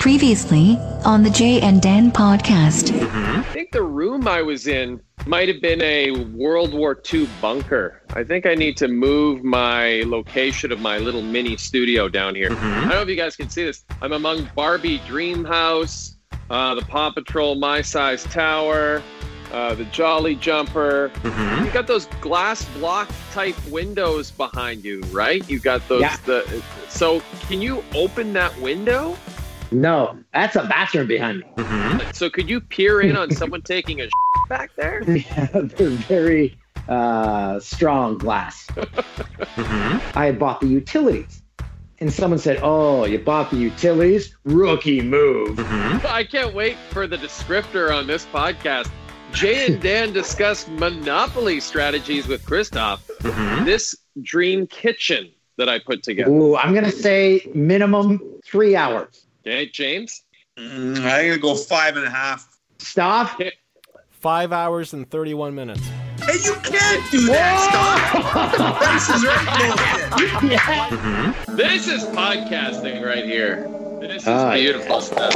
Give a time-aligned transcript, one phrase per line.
[0.00, 2.92] Previously on the Jay and Dan podcast.
[3.10, 8.02] I think the room I was in might have been a World War II bunker.
[8.10, 12.52] I think I need to move my location of my little mini studio down here.
[12.52, 13.84] I don't know if you guys can see this.
[14.00, 16.16] I'm among Barbie Dream House,
[16.48, 19.02] uh, the Paw Patrol My Size Tower,
[19.52, 21.10] uh, the Jolly Jumper.
[21.24, 25.48] You got those glass block type windows behind you, right?
[25.48, 26.02] You got those.
[26.02, 26.16] Yeah.
[26.24, 29.16] The, so can you open that window?
[29.72, 32.04] No, that's a bathroom behind me.
[32.12, 34.08] So could you peer in on someone taking a
[34.48, 35.02] back there?
[35.02, 36.58] Yeah, they're very
[36.88, 38.66] uh, strong glass.
[39.56, 41.42] I had bought the utilities.
[42.00, 44.34] And someone said, Oh, you bought the utilities?
[44.44, 45.60] Rookie move.
[46.06, 48.90] I can't wait for the descriptor on this podcast.
[49.32, 53.06] Jay and Dan discuss monopoly strategies with Christoph.
[53.64, 56.30] This dream kitchen that I put together.
[56.30, 59.26] Ooh, I'm going to say minimum three hours.
[59.46, 60.22] Okay, James.
[60.58, 62.58] Mm, I'm gonna go five and a half.
[62.78, 63.40] Stop.
[64.10, 65.80] Five hours and 31 minutes.
[66.22, 67.70] Hey, you can't do that.
[67.70, 68.76] Stop.
[68.76, 70.50] Price is right bullshit.
[70.52, 71.34] Yeah.
[71.56, 73.66] This is podcasting right here.
[74.02, 75.32] This is Ah, beautiful stuff.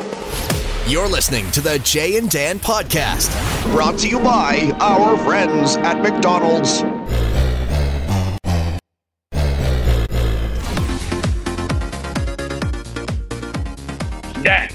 [0.86, 3.32] You're listening to the Jay and Dan podcast.
[3.72, 6.82] Brought to you by our friends at McDonald's.
[14.44, 14.74] Yes.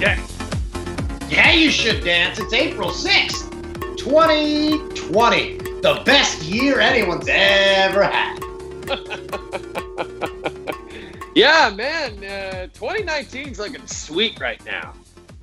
[0.00, 1.30] Yes.
[1.30, 2.40] Yeah, you should dance.
[2.40, 5.58] It's April 6th, 2020.
[5.80, 8.40] The best year anyone's ever had.
[11.34, 12.12] Yeah, man.
[12.24, 14.94] Uh, 2019 is looking sweet right now.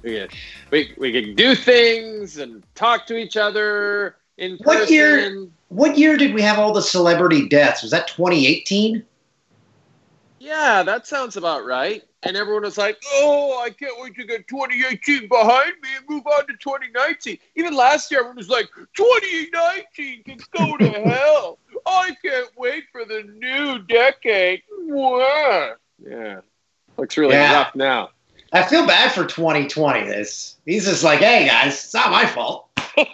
[0.03, 0.27] We can,
[0.71, 4.79] we, we can do things and talk to each other in person.
[4.81, 7.81] What year- What year did we have all the celebrity deaths?
[7.81, 9.03] Was that 2018?
[10.39, 12.03] Yeah, that sounds about right.
[12.23, 16.25] And everyone was like, "Oh, I can't wait to get 2018 behind me and move
[16.27, 21.57] on to 2019." Even last year, everyone was like, "2019 can go to hell.
[21.85, 25.75] I can't wait for the new decade." Mwah.
[26.07, 26.41] Yeah,
[26.97, 27.53] looks really Yeah.
[27.53, 28.09] rough now.
[28.53, 30.05] I feel bad for 2020.
[30.05, 32.67] This he's just like, hey guys, it's not my fault.
[32.97, 33.13] yeah,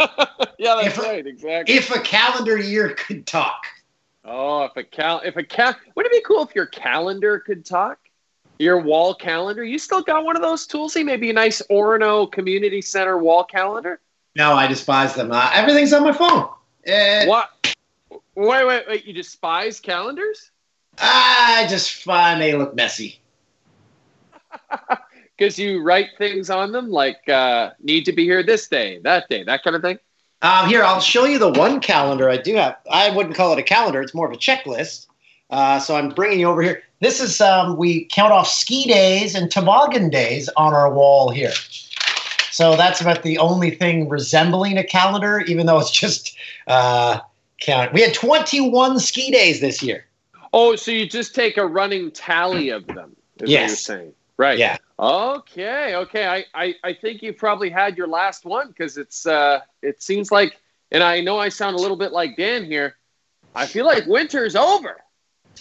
[0.57, 1.25] that's If- right.
[1.25, 1.75] Exactly.
[1.75, 3.65] If a calendar year could talk,
[4.25, 7.65] oh, if a cal, if a cal, wouldn't it be cool if your calendar could
[7.65, 7.99] talk?
[8.59, 9.63] Your wall calendar.
[9.63, 11.05] You still got one of those Toolsy?
[11.05, 13.99] Maybe a nice Orono Community Center wall calendar.
[14.35, 15.31] no, I despise them.
[15.31, 16.49] Uh, everything's on my phone.
[16.87, 17.49] Uh, What?
[18.33, 19.05] Wait, wait, wait!
[19.05, 20.49] You despise calendars?
[20.97, 23.19] I just find they look messy.
[25.37, 29.29] Because you write things on them like uh, need to be here this day, that
[29.29, 29.99] day, that kind of thing.
[30.41, 32.77] Um, here, I'll show you the one calendar I do have.
[32.89, 35.05] I wouldn't call it a calendar; it's more of a checklist.
[35.51, 36.81] Uh, so I'm bringing you over here.
[37.01, 41.53] This is um, we count off ski days and toboggan days on our wall here.
[42.51, 47.19] So that's about the only thing resembling a calendar, even though it's just uh,
[47.61, 47.93] count.
[47.93, 50.07] We had 21 ski days this year.
[50.53, 53.15] Oh, so you just take a running tally of them?
[53.39, 54.57] Is what you're saying, right?
[54.57, 54.77] Yeah.
[54.99, 56.25] Okay, okay.
[56.25, 60.31] I, I, I think you probably had your last one because it's uh, it seems
[60.31, 60.57] like,
[60.91, 62.95] and I know I sound a little bit like Dan here.
[63.53, 64.97] I feel like winter's over.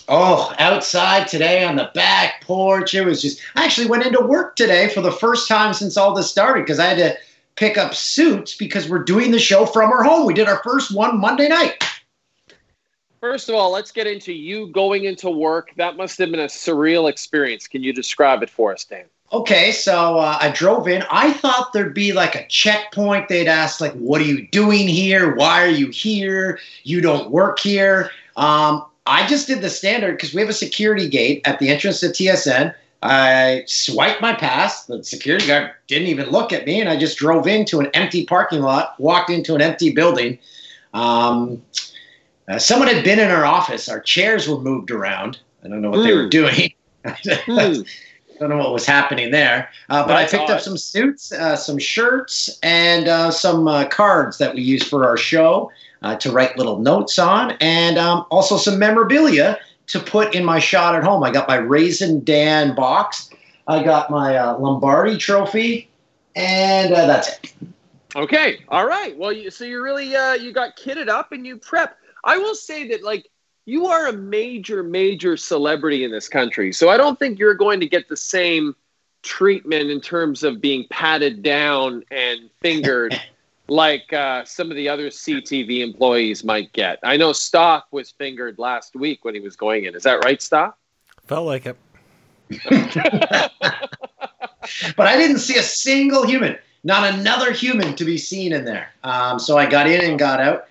[0.09, 2.95] Oh, outside today on the back porch.
[2.95, 6.15] It was just, I actually went into work today for the first time since all
[6.15, 7.17] this started because I had to
[7.57, 10.27] pick up suits because we're doing the show from our home.
[10.27, 11.83] We did our first one Monday night.
[13.27, 15.73] First of all, let's get into you going into work.
[15.75, 17.67] That must have been a surreal experience.
[17.67, 19.07] Can you describe it for us, Dan?
[19.33, 21.03] Okay, so uh, I drove in.
[21.11, 23.29] I thought there'd be like a checkpoint.
[23.29, 25.35] They'd ask, like, what are you doing here?
[25.35, 26.61] Why are you here?
[26.85, 28.13] You don't work here.
[28.37, 31.99] Um, I just did the standard because we have a security gate at the entrance
[32.01, 32.73] to TSN.
[33.03, 34.85] I swiped my pass.
[34.85, 38.25] The security guard didn't even look at me, and I just drove into an empty
[38.25, 40.39] parking lot, walked into an empty building.
[40.95, 41.61] Um,
[42.49, 43.89] uh, someone had been in our office.
[43.89, 45.39] Our chairs were moved around.
[45.65, 46.29] I don't know what they were Hmm.
[46.29, 46.73] doing.
[47.47, 47.83] Hmm.
[48.41, 49.71] don't know what was happening there.
[49.89, 50.57] Uh, but That's I picked odd.
[50.57, 55.07] up some suits, uh, some shirts, and uh, some uh, cards that we use for
[55.07, 55.71] our show
[56.03, 60.59] uh, to write little notes on, and um, also some memorabilia to put in my
[60.59, 61.22] shot at home.
[61.22, 63.31] I got my Raisin Dan box.
[63.69, 65.89] I got my uh, Lombardi trophy,
[66.34, 67.53] and uh, that's it.
[68.15, 68.65] Okay.
[68.69, 69.16] All right.
[69.16, 71.97] Well, you, so you really uh, you got kitted up and you prep.
[72.27, 73.31] I will say that like
[73.65, 77.81] you are a major, major celebrity in this country, so I don't think you're going
[77.81, 78.75] to get the same
[79.23, 83.19] treatment in terms of being patted down and fingered
[83.69, 86.99] like uh, some of the other CTV employees might get.
[87.03, 89.95] I know Stock was fingered last week when he was going in.
[89.95, 90.77] Is that right, Stock?
[91.27, 91.77] Felt like it.
[94.97, 98.93] but I didn't see a single human, not another human to be seen in there.
[99.03, 100.67] Um, so I got in and got out.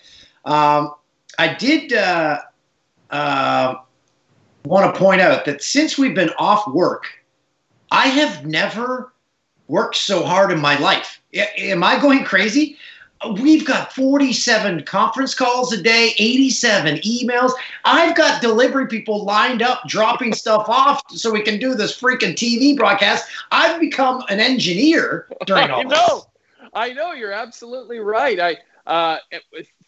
[0.45, 0.93] Um,
[1.37, 2.41] I did uh,
[3.09, 3.75] uh,
[4.65, 7.05] want to point out that since we've been off work,
[7.91, 9.13] I have never
[9.67, 11.21] worked so hard in my life.
[11.33, 12.77] A- am I going crazy?
[13.39, 17.51] We've got 47 conference calls a day, 87 emails.
[17.83, 22.33] I've got delivery people lined up dropping stuff off so we can do this freaking
[22.33, 23.25] TV broadcast.
[23.51, 26.25] I've become an engineer during all I know.
[26.73, 27.13] I know.
[27.13, 28.39] You're absolutely right.
[28.39, 29.17] I uh,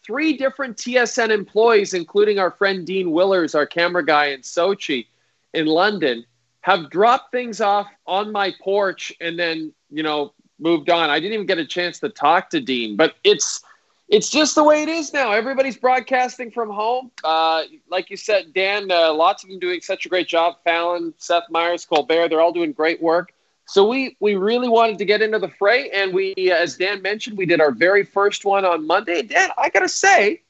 [0.08, 5.06] three different TSN employees, including our friend Dean Willers, our camera guy in Sochi,
[5.52, 6.24] in London,
[6.62, 11.10] have dropped things off on my porch and then you know moved on.
[11.10, 13.62] I didn't even get a chance to talk to Dean, but it's
[14.08, 15.32] it's just the way it is now.
[15.32, 17.10] Everybody's broadcasting from home.
[17.22, 20.56] Uh, like you said, Dan, uh, lots of them doing such a great job.
[20.64, 23.32] Fallon, Seth Meyers, Colbert, they're all doing great work.
[23.68, 27.36] So we we really wanted to get into the fray, and we, as Dan mentioned,
[27.36, 29.20] we did our very first one on Monday.
[29.20, 30.40] Dan, I gotta say,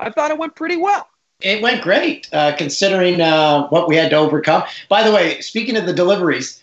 [0.00, 1.08] I thought it went pretty well.
[1.40, 4.64] It went great, uh, considering uh, what we had to overcome.
[4.88, 6.60] By the way, speaking of the deliveries,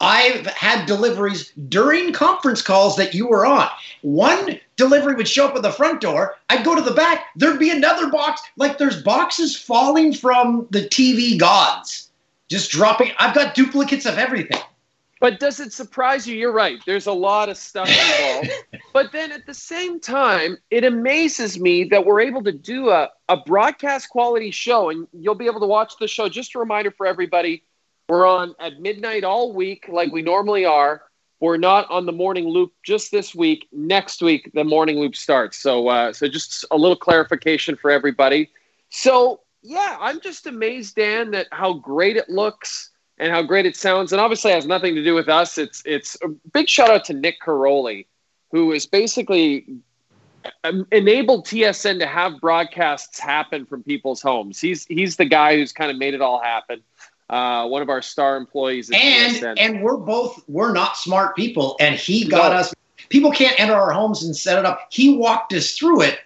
[0.00, 3.68] I've had deliveries during conference calls that you were on.
[4.02, 6.36] One delivery would show up at the front door.
[6.50, 7.26] I'd go to the back.
[7.36, 8.42] There'd be another box.
[8.56, 12.10] Like there's boxes falling from the TV gods,
[12.48, 13.12] just dropping.
[13.20, 14.60] I've got duplicates of everything.
[15.20, 16.36] But does it surprise you?
[16.36, 16.78] You're right.
[16.86, 18.50] There's a lot of stuff involved.
[18.92, 23.10] but then at the same time, it amazes me that we're able to do a,
[23.28, 26.28] a broadcast quality show, and you'll be able to watch the show.
[26.28, 27.62] Just a reminder for everybody
[28.08, 31.02] we're on at midnight all week, like we normally are.
[31.40, 33.68] We're not on the morning loop just this week.
[33.72, 35.58] Next week, the morning loop starts.
[35.58, 38.50] So, uh, so just a little clarification for everybody.
[38.90, 43.76] So, yeah, I'm just amazed, Dan, that how great it looks and how great it
[43.76, 44.12] sounds.
[44.12, 45.58] And obviously, has nothing to do with us.
[45.58, 48.06] It's it's a big shout out to Nick Caroli,
[48.50, 49.66] who is basically
[50.64, 54.60] um, enabled TSN to have broadcasts happen from people's homes.
[54.60, 56.82] He's he's the guy who's kind of made it all happen.
[57.30, 59.54] Uh, one of our star employees, and TSN.
[59.58, 62.58] and we're both we're not smart people, and he got No.
[62.58, 62.74] us.
[63.08, 64.88] People can't enter our homes and set it up.
[64.90, 66.18] He walked us through it,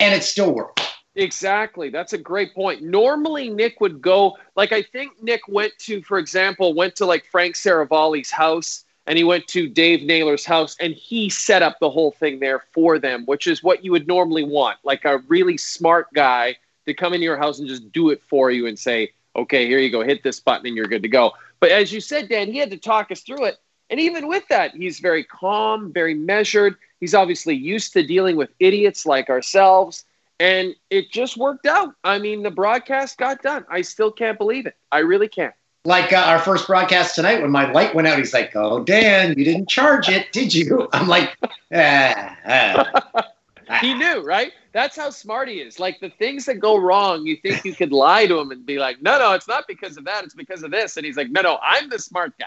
[0.00, 0.80] and it still worked.
[1.16, 1.88] Exactly.
[1.88, 2.82] That's a great point.
[2.82, 7.24] Normally, Nick would go, like, I think Nick went to, for example, went to like
[7.24, 11.90] Frank Seravalli's house and he went to Dave Naylor's house and he set up the
[11.90, 14.78] whole thing there for them, which is what you would normally want.
[14.84, 18.50] Like a really smart guy to come into your house and just do it for
[18.50, 21.32] you and say, okay, here you go, hit this button and you're good to go.
[21.60, 23.56] But as you said, Dan, he had to talk us through it.
[23.88, 26.76] And even with that, he's very calm, very measured.
[27.00, 30.04] He's obviously used to dealing with idiots like ourselves.
[30.38, 31.94] And it just worked out.
[32.04, 33.64] I mean, the broadcast got done.
[33.70, 34.76] I still can't believe it.
[34.92, 35.54] I really can't.
[35.84, 39.34] Like uh, our first broadcast tonight, when my light went out, he's like, "Oh, Dan,
[39.38, 41.36] you didn't charge it, did you?" I'm like,
[41.72, 43.28] ah, ah.
[43.80, 44.52] He knew, right?
[44.72, 45.80] That's how smart he is.
[45.80, 48.78] Like the things that go wrong, you think you could lie to him and be
[48.78, 50.22] like, no, no, it's not because of that.
[50.24, 50.96] It's because of this.
[50.96, 52.46] And he's like, no, no, I'm the smart guy.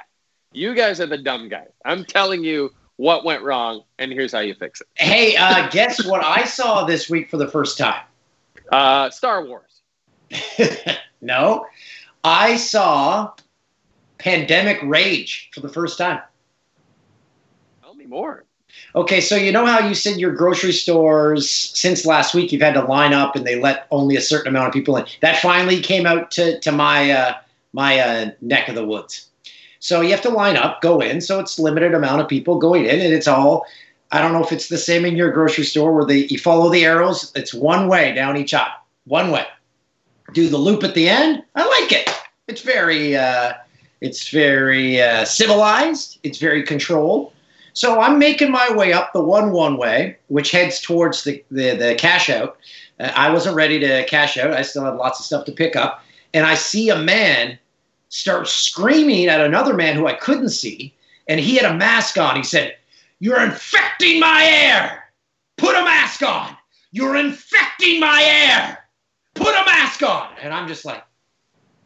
[0.53, 1.69] You guys are the dumb guys.
[1.85, 4.87] I'm telling you what went wrong, and here's how you fix it.
[4.95, 8.03] Hey, uh, guess what I saw this week for the first time?
[8.73, 9.79] Uh, Star Wars.
[11.21, 11.65] no,
[12.25, 13.31] I saw
[14.17, 16.19] Pandemic Rage for the first time.
[17.81, 18.43] Tell me more.
[18.93, 22.73] Okay, so you know how you said your grocery stores since last week you've had
[22.73, 25.05] to line up and they let only a certain amount of people in.
[25.21, 27.33] That finally came out to to my uh,
[27.71, 29.28] my uh, neck of the woods.
[29.79, 31.21] So you have to line up, go in.
[31.21, 33.65] So it's limited amount of people going in, and it's all.
[34.11, 36.69] I don't know if it's the same in your grocery store where they you follow
[36.69, 37.31] the arrows.
[37.35, 38.71] It's one way down each aisle,
[39.05, 39.45] one way.
[40.33, 41.43] Do the loop at the end.
[41.55, 42.09] I like it.
[42.47, 43.53] It's very uh,
[44.01, 46.19] it's very uh, civilized.
[46.23, 47.33] It's very controlled.
[47.73, 51.75] So I'm making my way up the one one way, which heads towards the the,
[51.75, 52.57] the cash out.
[52.99, 54.51] Uh, I wasn't ready to cash out.
[54.51, 57.57] I still had lots of stuff to pick up, and I see a man
[58.09, 60.93] start screaming at another man who I couldn't see,
[61.27, 62.35] and he had a mask on.
[62.35, 62.75] He said,
[63.19, 65.11] "You're infecting my air.
[65.57, 66.55] Put a mask on.
[66.91, 68.85] You're infecting my air.
[69.35, 71.03] Put a mask on." And I'm just like.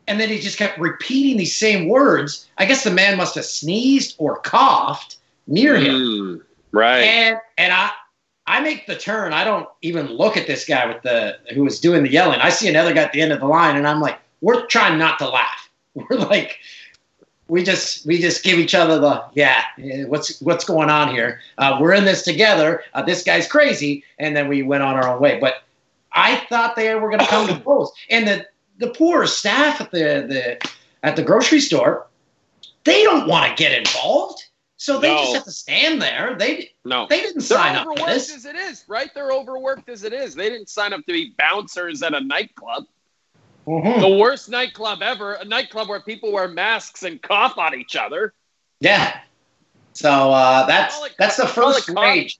[0.06, 2.50] And then he just kept repeating these same words.
[2.58, 5.15] I guess the man must have sneezed or coughed
[5.48, 5.96] near him.
[5.96, 6.42] Mm,
[6.74, 7.03] right.
[7.03, 7.89] And and I
[8.46, 9.34] I make the turn.
[9.34, 12.42] I don't even look at this guy with the who was doing the yelling.
[12.42, 15.00] I see another guy at the end of the line, and I'm like, we're trying
[15.00, 15.62] not to laugh.
[16.10, 16.60] We're like,
[17.48, 19.64] we just we just give each other the yeah.
[20.08, 21.42] What's what's going on here?
[21.58, 22.84] Uh, we're in this together.
[22.94, 25.40] Uh, this guy's crazy, and then we went on our own way.
[25.40, 25.64] But
[26.14, 28.48] I thought they were going to come to blows, and the
[28.80, 30.70] the poor staff at the the
[31.04, 32.08] at the grocery store,
[32.86, 34.44] they don't want to get involved.
[34.78, 35.22] So they No.
[35.22, 36.36] just have to stand there.
[36.38, 37.08] They No.
[37.10, 38.36] they didn't They're sign up for overworked this.
[38.36, 39.10] as it is, right?
[39.14, 40.34] They're overworked as it is.
[40.36, 42.86] They didn't sign up to be bouncers at a nightclub.
[43.67, 44.01] Mhm.
[44.01, 45.34] The worst nightclub ever.
[45.36, 48.34] A nightclub where people wear masks and cough on each other.
[48.79, 49.20] Yeah.
[49.93, 52.03] So uh, that's Call it- that's the call first cough.
[52.03, 52.39] rage.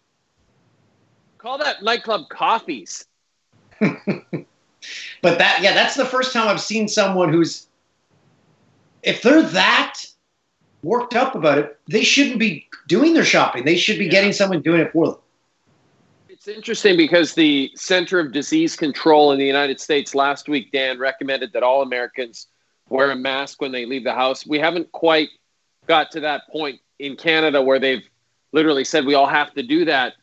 [1.38, 3.06] Call that nightclub coffees.
[5.22, 7.68] But that yeah, that's the first time I've seen someone who's
[9.02, 10.00] if they're that
[10.82, 13.64] worked up about it, they shouldn't be doing their shopping.
[13.64, 14.12] They should be Yeah.
[14.12, 15.18] getting someone doing it for them.
[16.46, 21.00] It's interesting because the Center of Disease Control in the United States last week, Dan,
[21.00, 22.48] recommended that all Americans
[22.90, 24.46] wear a mask when they leave the house.
[24.46, 25.30] We haven't quite
[25.88, 28.04] got to that point in Canada where they've
[28.52, 30.16] literally said we all have to do that.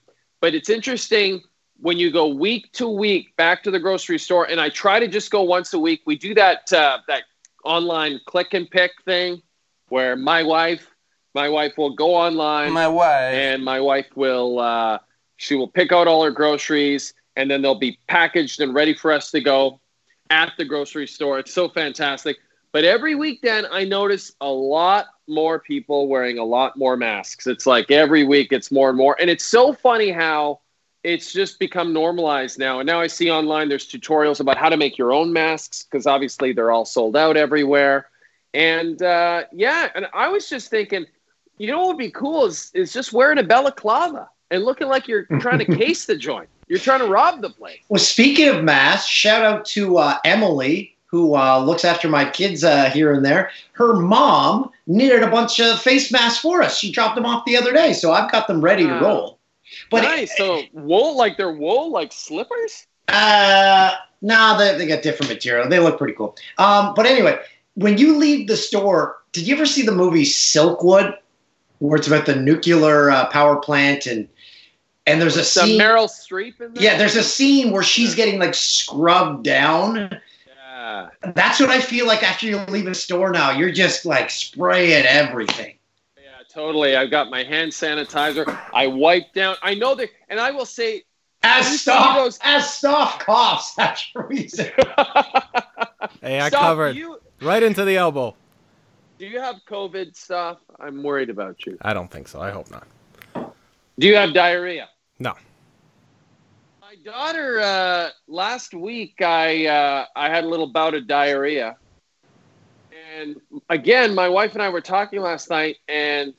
[0.42, 1.40] But it's interesting
[1.78, 5.08] when you go week to week back to the grocery store, and I try to
[5.08, 6.02] just go once a week.
[6.04, 7.22] We do that uh, that
[7.64, 9.40] online click and pick thing
[9.88, 10.86] where my wife,
[11.34, 13.32] my wife will go online My wife.
[13.32, 14.98] and my wife will uh,
[15.40, 19.10] she will pick out all her groceries and then they'll be packaged and ready for
[19.10, 19.80] us to go
[20.28, 21.38] at the grocery store.
[21.38, 22.36] It's so fantastic.
[22.72, 27.46] But every week then i notice a lot more people wearing a lot more masks.
[27.46, 29.16] It's like every week it's more and more.
[29.18, 30.60] And it's so funny how
[31.02, 32.80] it's just become normalized now.
[32.80, 36.06] And now i see online there's tutorials about how to make your own masks because
[36.06, 38.08] obviously they're all sold out everywhere.
[38.52, 41.06] And uh, yeah and i was just thinking
[41.56, 45.08] you know what would be cool is is just wearing a balaclava and looking like
[45.08, 46.48] you're trying to case the joint.
[46.68, 47.80] You're trying to rob the place.
[47.88, 52.62] Well, speaking of masks, shout out to uh, Emily, who uh, looks after my kids
[52.62, 53.50] uh, here and there.
[53.72, 56.78] Her mom knitted a bunch of face masks for us.
[56.78, 59.38] She dropped them off the other day, so I've got them ready to roll.
[59.90, 60.36] But nice.
[60.36, 62.86] So wool, like they're wool, like slippers.
[63.08, 63.92] Uh,
[64.22, 65.68] nah, they, they got different material.
[65.68, 66.36] They look pretty cool.
[66.58, 67.38] Um, but anyway,
[67.74, 71.16] when you leave the store, did you ever see the movie Silkwood,
[71.78, 74.28] where it's about the nuclear uh, power plant and
[75.10, 75.80] and there's a Some scene?
[75.80, 76.82] Meryl Streep in there.
[76.82, 80.18] yeah, there's a scene where she's getting like scrubbed down.
[80.46, 81.08] Yeah.
[81.34, 83.30] That's what I feel like after you leave a store.
[83.30, 85.76] Now you're just like spraying everything.
[86.16, 86.96] Yeah, totally.
[86.96, 88.46] I've got my hand sanitizer.
[88.74, 89.56] I wipe down.
[89.62, 91.04] I know that, and I will say,
[91.42, 94.72] As You see stuff, those- as stuff coughs after we say.
[96.22, 98.34] Hey, I Stop, covered You, right into the elbow.
[99.18, 100.58] do you have COVID stuff?
[100.78, 101.78] I'm worried about you.
[101.82, 102.40] I don't think so.
[102.40, 102.86] I hope not.
[103.98, 104.88] Do you have diarrhea?
[105.20, 105.34] No.
[106.80, 111.76] My daughter uh, last week, I uh, I had a little bout of diarrhea,
[113.18, 113.36] and
[113.68, 116.32] again, my wife and I were talking last night, and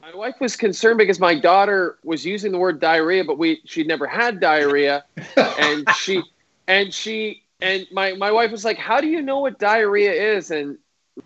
[0.00, 3.88] my wife was concerned because my daughter was using the word diarrhea, but we she'd
[3.88, 5.04] never had diarrhea,
[5.58, 6.22] and she
[6.68, 10.52] and she and my my wife was like, "How do you know what diarrhea is?"
[10.52, 10.78] and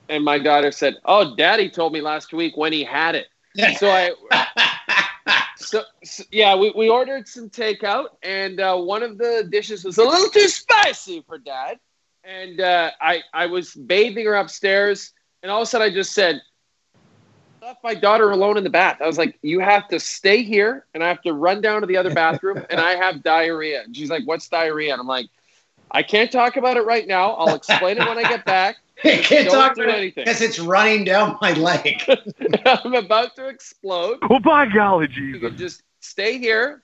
[0.08, 3.26] and my daughter said, "Oh, Daddy told me last week when he had it."
[3.78, 4.12] So I
[5.70, 9.98] so, so- yeah, we, we ordered some takeout, and uh, one of the dishes was
[9.98, 11.78] a little too spicy for Dad.
[12.24, 15.12] And uh, I I was bathing her upstairs,
[15.42, 16.40] and all of a sudden I just said,
[17.62, 20.86] "Left my daughter alone in the bath." I was like, "You have to stay here,
[20.92, 23.96] and I have to run down to the other bathroom, and I have diarrhea." And
[23.96, 25.28] she's like, "What's diarrhea?" And I'm like,
[25.90, 27.30] "I can't talk about it right now.
[27.32, 30.24] I'll explain it when I get back." I can't Don't talk do to anything.
[30.24, 32.02] because it's running down my leg.
[32.66, 34.18] I'm about to explode.
[34.30, 35.08] Oh, by golly,
[35.40, 35.58] you Jesus.
[35.58, 36.82] just stay here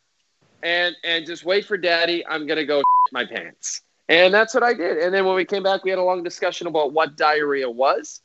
[0.62, 2.82] and and just wait for daddy i'm gonna go
[3.12, 5.98] my pants and that's what i did and then when we came back we had
[5.98, 8.20] a long discussion about what diarrhea was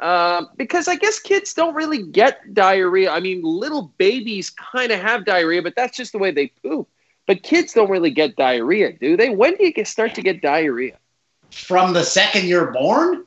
[0.00, 5.00] um, because i guess kids don't really get diarrhea i mean little babies kind of
[5.00, 6.88] have diarrhea but that's just the way they poop
[7.26, 10.40] but kids don't really get diarrhea do they when do you get, start to get
[10.42, 10.96] diarrhea
[11.50, 13.24] From the second you're born?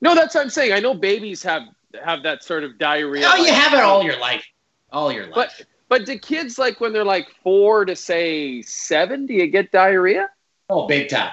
[0.00, 1.62] No that's what i'm saying i know babies have
[2.04, 4.44] have that sort of diarrhea Oh, you have it all your life.
[4.92, 5.34] All your life.
[5.34, 9.26] But but do kids like when they're like four to say seven?
[9.26, 10.30] Do you get diarrhea?
[10.68, 11.32] oh, big time.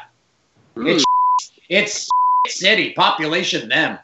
[0.78, 1.06] It's
[1.70, 2.10] it's
[2.48, 4.00] city population them.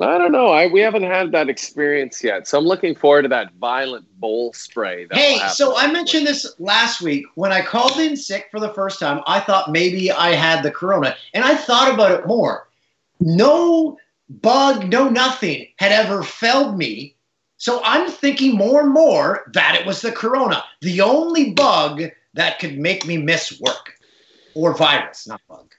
[0.00, 0.48] I don't know.
[0.48, 4.52] I we haven't had that experience yet, so I'm looking forward to that violent bowl
[4.52, 5.06] spray.
[5.06, 8.72] That Hey, so I mentioned this last week when I called in sick for the
[8.74, 9.20] first time.
[9.26, 12.68] I thought maybe I had the corona, and I thought about it more.
[13.20, 13.98] No
[14.28, 17.16] bug, no nothing had ever felled me.
[17.56, 22.02] So I'm thinking more and more that it was the corona, the only bug
[22.34, 23.94] that could make me miss work,
[24.54, 25.72] or virus, not bug.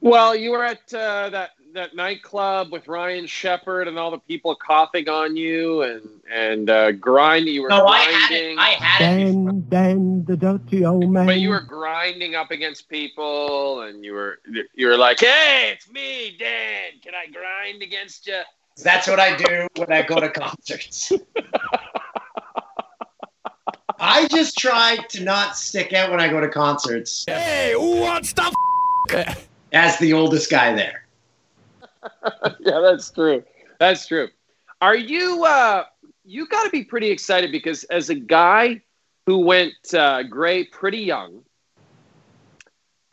[0.00, 4.54] Well, you were at uh, that that nightclub with Ryan Shepard and all the people
[4.54, 7.54] coughing on you and and uh, grinding?
[7.54, 8.60] You were No, I had grinding, it.
[8.60, 9.24] I had it.
[9.24, 11.26] Dan, Dan, the dirty old man.
[11.26, 14.40] but you were grinding up against people, and you were
[14.74, 17.00] you were like, "Hey, it's me, Dan.
[17.02, 18.40] Can I grind against you?"
[18.82, 21.12] That's what I do when I go to concerts.
[23.98, 29.36] I just try to not stick out when I go to concerts Hey, what's the
[29.72, 30.99] as the oldest guy there.
[32.60, 33.42] yeah, that's true.
[33.78, 34.28] That's true.
[34.80, 35.84] Are you uh
[36.24, 38.82] you got to be pretty excited because as a guy
[39.26, 41.42] who went uh, gray pretty young,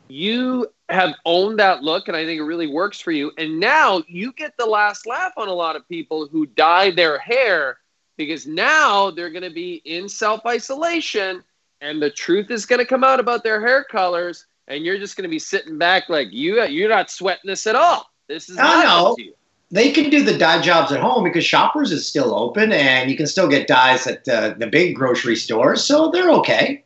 [0.08, 3.32] you have owned that look and I think it really works for you.
[3.36, 7.18] And now you get the last laugh on a lot of people who dye their
[7.18, 7.78] hair
[8.16, 11.42] because now they're going to be in self-isolation
[11.80, 15.16] and the truth is going to come out about their hair colors and you're just
[15.16, 18.10] going to be sitting back like you you're not sweating this at all.
[18.28, 19.10] This is I not know.
[19.10, 19.34] up to you.
[19.70, 23.16] They can do the dye jobs at home because Shoppers is still open and you
[23.16, 26.84] can still get dyes at uh, the big grocery stores, so they're okay.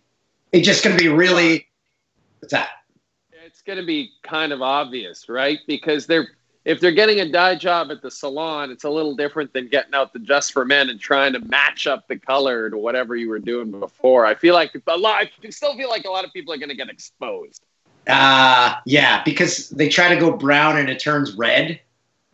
[0.51, 1.69] It's just going to be really.
[2.41, 2.71] What's that?
[3.63, 5.61] it's going to be kind of obvious, right?
[5.69, 6.29] Because they're
[6.65, 9.95] if they're getting a dye job at the salon, it's a little different than getting
[9.95, 13.29] out the Just for Men and trying to match up the color to whatever you
[13.29, 14.25] were doing before.
[14.25, 15.23] I feel like a lot.
[15.23, 17.65] I still feel like a lot of people are going to get exposed.
[18.07, 21.81] Uh, yeah, because they try to go brown and it turns red.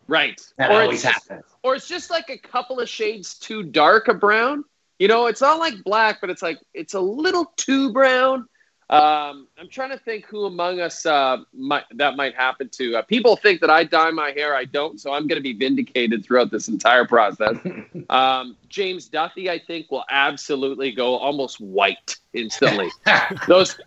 [0.07, 0.41] Right.
[0.57, 1.43] That or always happens.
[1.63, 4.65] or it's just like a couple of shades too dark a brown.
[4.97, 8.47] You know, it's not like black, but it's like it's a little too brown.
[8.89, 12.97] Um, I'm trying to think who among us uh, might, that might happen to.
[12.97, 14.55] Uh, people think that I dye my hair.
[14.55, 17.55] I don't, so I'm going to be vindicated throughout this entire process.
[18.09, 22.89] um, James Duthie, I think, will absolutely go almost white instantly.
[23.47, 23.77] those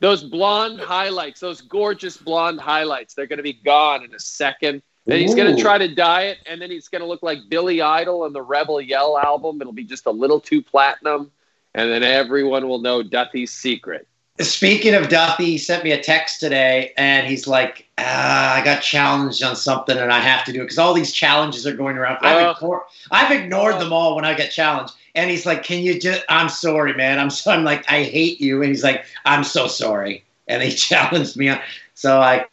[0.00, 4.82] those blonde highlights, those gorgeous blonde highlights, they're going to be gone in a second.
[5.06, 7.38] Then he's going to try to dye it, and then he's going to look like
[7.48, 9.60] Billy Idol on the Rebel Yell album.
[9.60, 11.30] It'll be just a little too platinum,
[11.74, 14.06] and then everyone will know Duthie's secret.
[14.40, 18.80] Speaking of Duthie, he sent me a text today, and he's like, ah, "I got
[18.80, 21.96] challenged on something, and I have to do it because all these challenges are going
[21.96, 22.18] around.
[22.22, 22.50] I've, Oh.
[22.52, 22.80] ignored,
[23.10, 26.24] I've ignored them all when I get challenged." And he's like, "Can you just?
[26.30, 27.18] I'm sorry, man.
[27.18, 27.50] I'm so.
[27.50, 31.50] I'm like, I hate you." And he's like, "I'm so sorry." And he challenged me.
[31.50, 31.60] on
[31.92, 32.46] So I,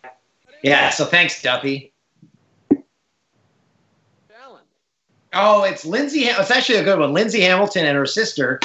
[0.64, 0.90] yeah.
[0.90, 1.92] So thanks, Duthie.
[5.32, 6.26] Oh, it's Lindsay.
[6.26, 7.14] It's actually a good one.
[7.14, 8.60] Lindsay Hamilton and her sister.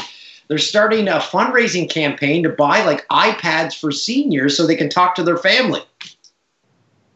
[0.49, 5.15] They're starting a fundraising campaign to buy like iPads for seniors so they can talk
[5.15, 5.83] to their family.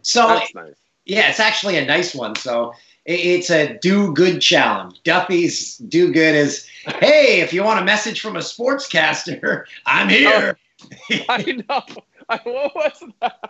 [0.03, 0.75] So nice.
[1.05, 2.37] yeah, it's actually a nice one.
[2.37, 2.75] So
[3.07, 5.01] it's a do good challenge.
[5.05, 6.66] Duthie's do good is
[7.01, 10.59] hey, if you want a message from a sportscaster, I'm here.
[11.29, 11.83] I know.
[12.29, 13.40] I, what was that?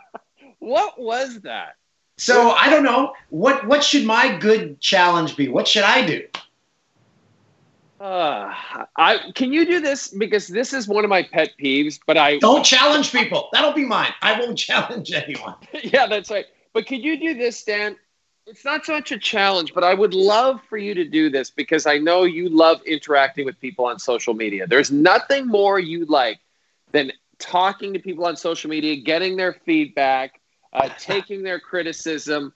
[0.59, 1.77] What was that?
[2.19, 5.49] So I don't know what what should my good challenge be?
[5.49, 6.27] What should I do?
[7.99, 8.53] Uh,
[8.97, 11.99] I can you do this because this is one of my pet peeves.
[12.07, 13.49] But I Don't challenge people.
[13.53, 14.13] That'll be mine.
[14.21, 15.55] I won't challenge anyone.
[15.73, 16.45] yeah, that's right.
[16.75, 17.97] But could you do this, Dan?
[18.47, 21.51] It's not so much a challenge, but I would love for you to do this
[21.51, 24.69] because I know you love interacting with people on social media.
[24.69, 26.39] There's nothing more you like
[26.93, 30.41] than talking to people on social media, getting their feedback,
[30.73, 32.53] uh, taking their criticism,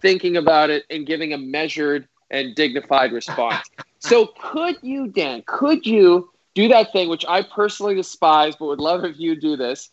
[0.00, 3.68] thinking about it, and giving a measured and dignified response.
[4.00, 8.78] So, could you, Dan, could you do that thing, which I personally despise, but would
[8.78, 9.88] love if you do this?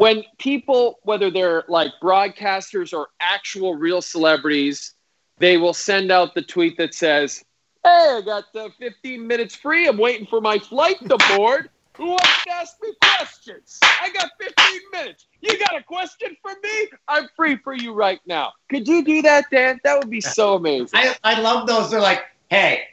[0.00, 4.94] When people, whether they're like broadcasters or actual real celebrities,
[5.36, 7.44] they will send out the tweet that says,
[7.84, 9.86] Hey, I got uh, 15 minutes free.
[9.86, 11.68] I'm waiting for my flight to board.
[11.98, 13.78] Who wants to ask me questions?
[13.82, 15.26] I got 15 minutes.
[15.42, 16.88] You got a question for me?
[17.06, 18.52] I'm free for you right now.
[18.70, 19.80] Could you do that, Dan?
[19.84, 20.88] That would be so amazing.
[20.94, 21.90] I, I love those.
[21.90, 22.84] They're like, hey,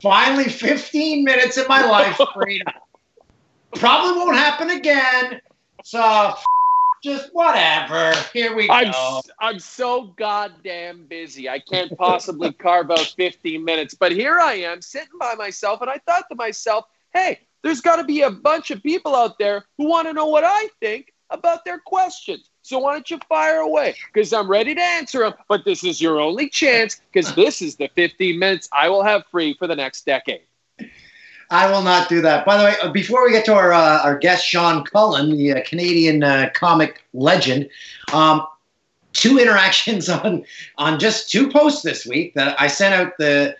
[0.00, 2.66] finally 15 minutes of my life freedom.
[3.76, 5.40] Probably won't happen again.
[5.84, 6.34] So
[7.02, 8.14] just whatever.
[8.32, 8.72] Here we go.
[8.72, 11.48] I'm, I'm so goddamn busy.
[11.48, 13.94] I can't possibly carve out 15 minutes.
[13.94, 17.96] But here I am sitting by myself, and I thought to myself, hey, there's got
[17.96, 21.12] to be a bunch of people out there who want to know what I think
[21.30, 22.50] about their questions.
[22.62, 23.96] So why don't you fire away?
[24.12, 25.34] Because I'm ready to answer them.
[25.48, 29.24] But this is your only chance because this is the 15 minutes I will have
[29.30, 30.42] free for the next decade.
[31.52, 32.46] I will not do that.
[32.46, 35.52] By the way, uh, before we get to our uh, our guest Sean Cullen, the
[35.52, 37.68] uh, Canadian uh, comic legend,
[38.12, 38.46] um,
[39.12, 40.44] two interactions on
[40.78, 43.54] on just two posts this week that I sent out the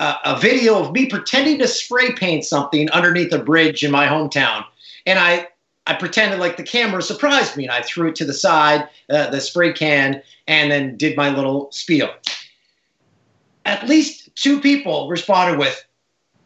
[0.00, 4.06] uh, a video of me pretending to spray paint something underneath a bridge in my
[4.06, 4.64] hometown,
[5.04, 5.48] and I
[5.86, 9.28] I pretended like the camera surprised me and I threw it to the side, uh,
[9.28, 12.08] the spray can, and then did my little spiel.
[13.66, 15.84] At least two people responded with,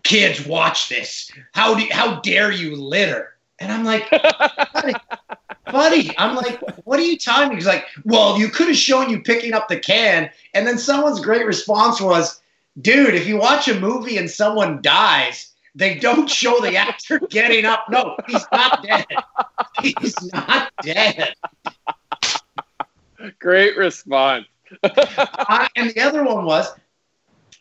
[0.03, 1.31] "Kids, watch this.
[1.53, 4.95] How do how dare you litter?" And I'm like, buddy,
[5.73, 7.55] buddy, I'm like, what are you telling me?
[7.55, 10.31] He's like, well, you could have shown you picking up the can.
[10.53, 12.43] And then someone's great response was,
[12.81, 17.65] dude, if you watch a movie and someone dies, they don't show the actor getting
[17.65, 17.87] up.
[17.89, 19.07] No, he's not dead.
[19.81, 21.35] He's not dead.
[23.39, 24.47] Great response.
[24.83, 26.73] Uh, and the other one was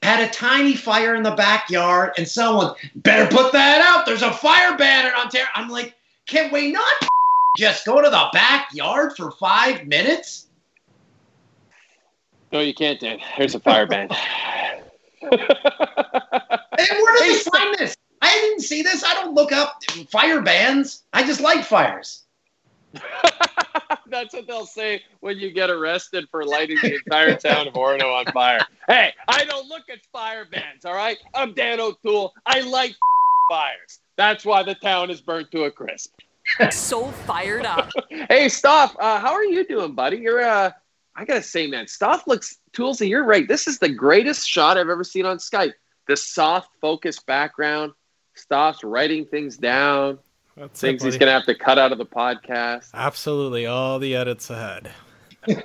[0.01, 4.05] had a tiny fire in the backyard, and someone better put that out.
[4.05, 5.47] There's a fire ban in Ontario.
[5.55, 5.95] I'm like,
[6.27, 6.93] can we not
[7.57, 10.47] just go to the backyard for five minutes?
[12.51, 13.19] No, you can't, Dan.
[13.37, 14.09] There's a fire ban.
[16.81, 17.95] And where did they find this?
[18.21, 19.03] I didn't see this.
[19.03, 21.03] I don't look up fire bans.
[21.13, 22.20] I just like fires.
[24.07, 28.13] That's what they'll say when you get arrested for lighting the entire town of Orono
[28.13, 28.59] on fire.
[28.87, 31.17] Hey, I don't look at fire bans, all right?
[31.33, 32.33] I'm Dan O'Toole.
[32.45, 32.95] I like
[33.49, 33.99] fires.
[34.17, 36.13] That's why the town is burnt to a crisp.
[36.71, 37.89] so fired up.
[38.09, 40.17] Hey, Stoff, uh, how are you doing, buddy?
[40.17, 40.71] You're, uh,
[41.15, 43.47] I gotta say, man, Stoff looks, Toolsy, you're right.
[43.47, 45.73] This is the greatest shot I've ever seen on Skype.
[46.07, 47.93] The soft, focused background.
[48.35, 50.19] Stoff's writing things down.
[50.57, 52.89] That's it, Things he's gonna have to cut out of the podcast.
[52.93, 54.91] Absolutely, all the edits ahead.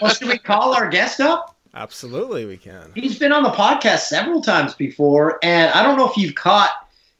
[0.00, 1.56] Well, should we call our guest up?
[1.74, 2.90] Absolutely, we can.
[2.94, 6.70] He's been on the podcast several times before, and I don't know if you've caught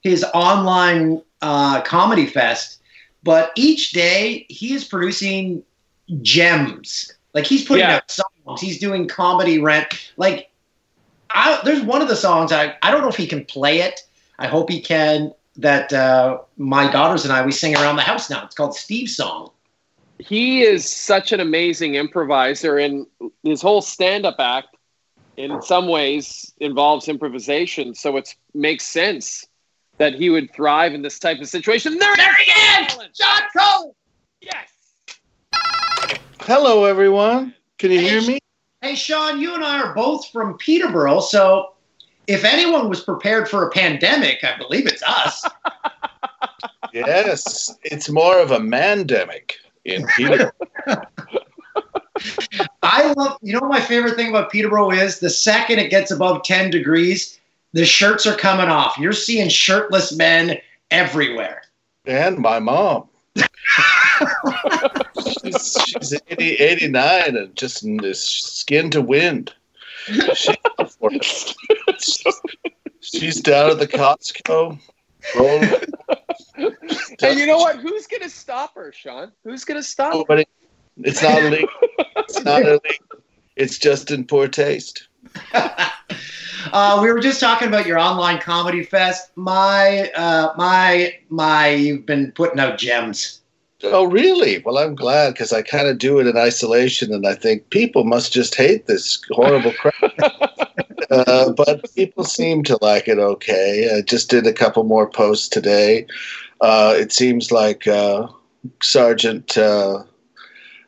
[0.00, 2.80] his online uh, comedy fest,
[3.22, 5.62] but each day he is producing
[6.22, 7.12] gems.
[7.34, 7.96] Like he's putting Yeah.
[7.96, 10.10] out songs, he's doing comedy rent.
[10.16, 10.50] Like
[11.30, 14.00] I, there's one of the songs I I don't know if he can play it.
[14.38, 15.32] I hope he can.
[15.56, 18.44] That uh, my daughters and I we sing around the house now.
[18.44, 19.50] It's called Steve's song.
[20.18, 23.06] he is such an amazing improviser and
[23.42, 24.68] his whole stand-up act
[25.36, 29.46] in some ways involves improvisation so it makes sense
[29.98, 32.50] that he would thrive in this type of situation there, There he
[32.84, 33.92] is, Sean Cullen.
[34.40, 34.68] yes
[36.40, 37.54] Hello, everyone.
[37.78, 38.38] Can you hear me?
[38.80, 41.71] Hey, Sean, you and I are both from Peterborough, so
[42.32, 45.44] if anyone was prepared for a pandemic, I believe it's us.
[46.92, 49.52] Yes, it's more of a mandemic
[49.86, 50.52] in Peter.
[52.82, 56.42] I love, you know, my favorite thing about Peterborough is the second it gets above
[56.42, 57.40] 10 degrees,
[57.72, 58.98] the shirts are coming off.
[58.98, 60.58] You're seeing shirtless men
[60.90, 61.62] everywhere.
[62.04, 63.08] and my mom.
[65.42, 69.54] she's she's 80, 89 and just in this skin to wind.
[70.34, 70.54] She,
[73.00, 74.78] she's down at the Costco.
[75.36, 75.70] rolling-
[77.22, 80.18] and you know what who's gonna stop her sean who's gonna stop her?
[80.18, 80.44] Nobody.
[80.98, 81.68] It's not illegal.
[82.16, 82.80] It's not illegal.
[83.56, 85.08] It's just in poor taste.
[86.72, 89.32] Uh, we were just talking about your online comedy fest.
[89.34, 93.40] My, uh, my, my, you've been putting out gems.
[93.82, 94.60] Oh, really?
[94.60, 98.04] Well, I'm glad because I kind of do it in isolation, and I think people
[98.04, 100.51] must just hate this horrible crap.
[101.12, 103.94] Uh, but people seem to like it okay.
[103.96, 106.06] I just did a couple more posts today.
[106.60, 108.28] Uh, it seems like uh,
[108.82, 110.02] Sergeant uh,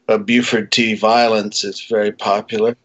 [0.08, 0.94] uh, Buford T.
[0.94, 2.76] Violence is very popular.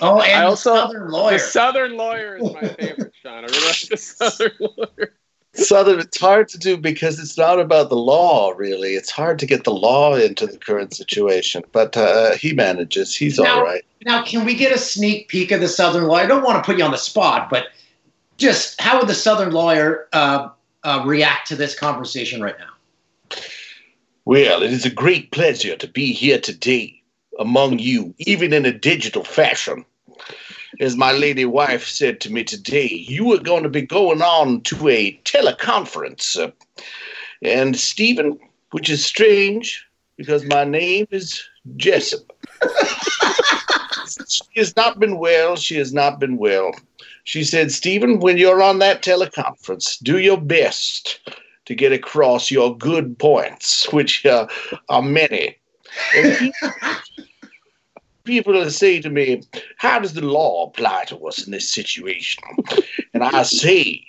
[0.00, 1.32] Oh, and I the also- Southern lawyer.
[1.32, 5.12] the southern lawyer is my favorite sean i really like the southern lawyer
[5.54, 8.94] Southern, it's hard to do because it's not about the law, really.
[8.94, 13.16] It's hard to get the law into the current situation, but uh, he manages.
[13.16, 13.84] He's Now- all right.
[14.04, 16.24] Now, can we get a sneak peek of the Southern lawyer?
[16.24, 17.68] I don't want to put you on the spot, but
[18.36, 20.48] just how would the Southern lawyer uh,
[20.82, 23.38] uh, react to this conversation right now?
[24.26, 27.02] Well, it is a great pleasure to be here today
[27.38, 29.84] among you, even in a digital fashion.
[30.80, 34.60] As my lady wife said to me today, you are going to be going on
[34.62, 36.38] to a teleconference.
[36.38, 36.50] uh,
[37.42, 38.38] and Stephen,
[38.70, 41.42] which is strange because my name is
[41.76, 42.32] Jessup.
[44.28, 45.56] she has not been well.
[45.56, 46.72] She has not been well.
[47.24, 51.20] She said, Stephen, when you're on that teleconference, do your best
[51.66, 54.46] to get across your good points, which uh,
[54.88, 55.56] are many.
[58.24, 59.42] People say to me,
[59.76, 62.42] How does the law apply to us in this situation?
[63.12, 64.02] And I say,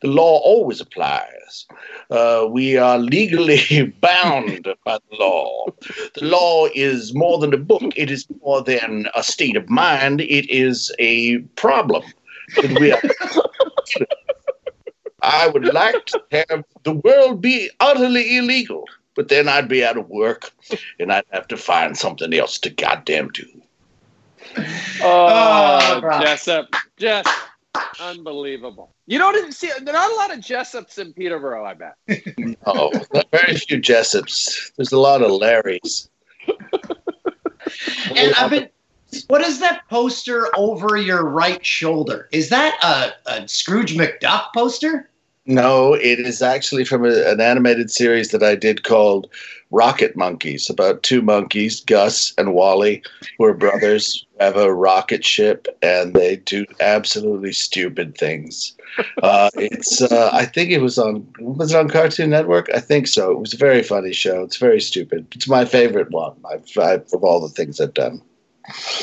[0.00, 1.66] The law always applies.
[2.10, 5.66] Uh, we are legally bound by the law.
[6.14, 10.22] The law is more than a book, it is more than a state of mind,
[10.22, 12.02] it is a problem
[12.56, 13.02] that we are.
[15.22, 18.84] I would like to have the world be utterly illegal.
[19.20, 20.50] But then I'd be out of work
[20.98, 23.44] and I'd have to find something else to goddamn do.
[25.02, 26.20] Oh, Oh.
[26.22, 27.26] Jessup, Jess,
[28.00, 28.94] unbelievable.
[29.04, 31.66] You don't see there are not a lot of Jessups in Peterborough.
[31.66, 31.96] I bet.
[32.64, 32.90] Oh,
[33.30, 34.72] very few Jessups.
[34.76, 36.08] There's a lot of Larrys.
[38.16, 38.68] And uh, I've been.
[39.28, 42.30] What is that poster over your right shoulder?
[42.32, 45.09] Is that a, a Scrooge McDuck poster?
[45.50, 49.28] No, it is actually from a, an animated series that I did called
[49.72, 53.02] Rocket Monkeys, about two monkeys, Gus and Wally,
[53.36, 58.76] who are brothers, have a rocket ship, and they do absolutely stupid things.
[59.22, 62.68] Uh, it's, uh, I think it was on, was it on Cartoon Network?
[62.74, 63.30] I think so.
[63.30, 64.42] It was a very funny show.
[64.42, 65.28] It's very stupid.
[65.32, 68.20] It's my favorite one I've, I've, of all the things I've done.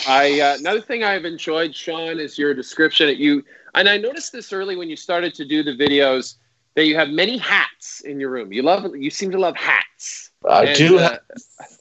[0.08, 3.08] I uh, another thing I've enjoyed, Sean, is your description.
[3.08, 3.44] That you
[3.78, 6.36] and I noticed this early when you started to do the videos
[6.76, 8.52] that you have many hats in your room.
[8.54, 10.32] You love you seem to love hats.
[10.50, 11.20] I And, do uh, have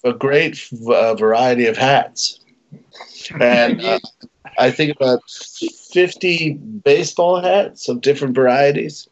[0.05, 2.41] a great uh, variety of hats.
[3.41, 3.99] And uh,
[4.59, 9.09] I think about 50 baseball hats of different varieties.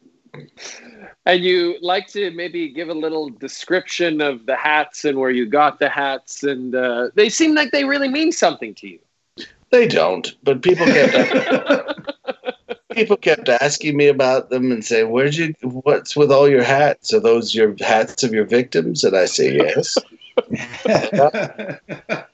[1.26, 5.46] And you like to maybe give a little description of the hats and where you
[5.46, 8.98] got the hats, and uh, they seem like they really mean something to you.
[9.70, 11.14] They don't, but people kept
[12.94, 15.54] people kept asking me about them and saying, "Where'd you?
[15.62, 17.12] What's with all your hats?
[17.12, 19.96] Are those your hats of your victims?" And I say, "Yes."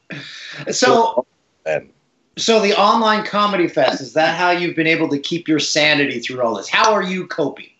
[0.72, 1.26] So,
[2.36, 6.20] so the online comedy fest is that how you've been able to keep your sanity
[6.20, 6.68] through all this?
[6.68, 7.70] How are you coping?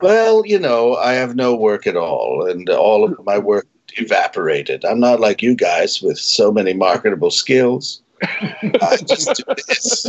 [0.00, 3.66] Well, you know, I have no work at all, and all of my work
[3.96, 4.84] evaporated.
[4.84, 8.00] I'm not like you guys with so many marketable skills.
[8.22, 10.06] I just do this.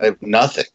[0.00, 0.66] I have nothing.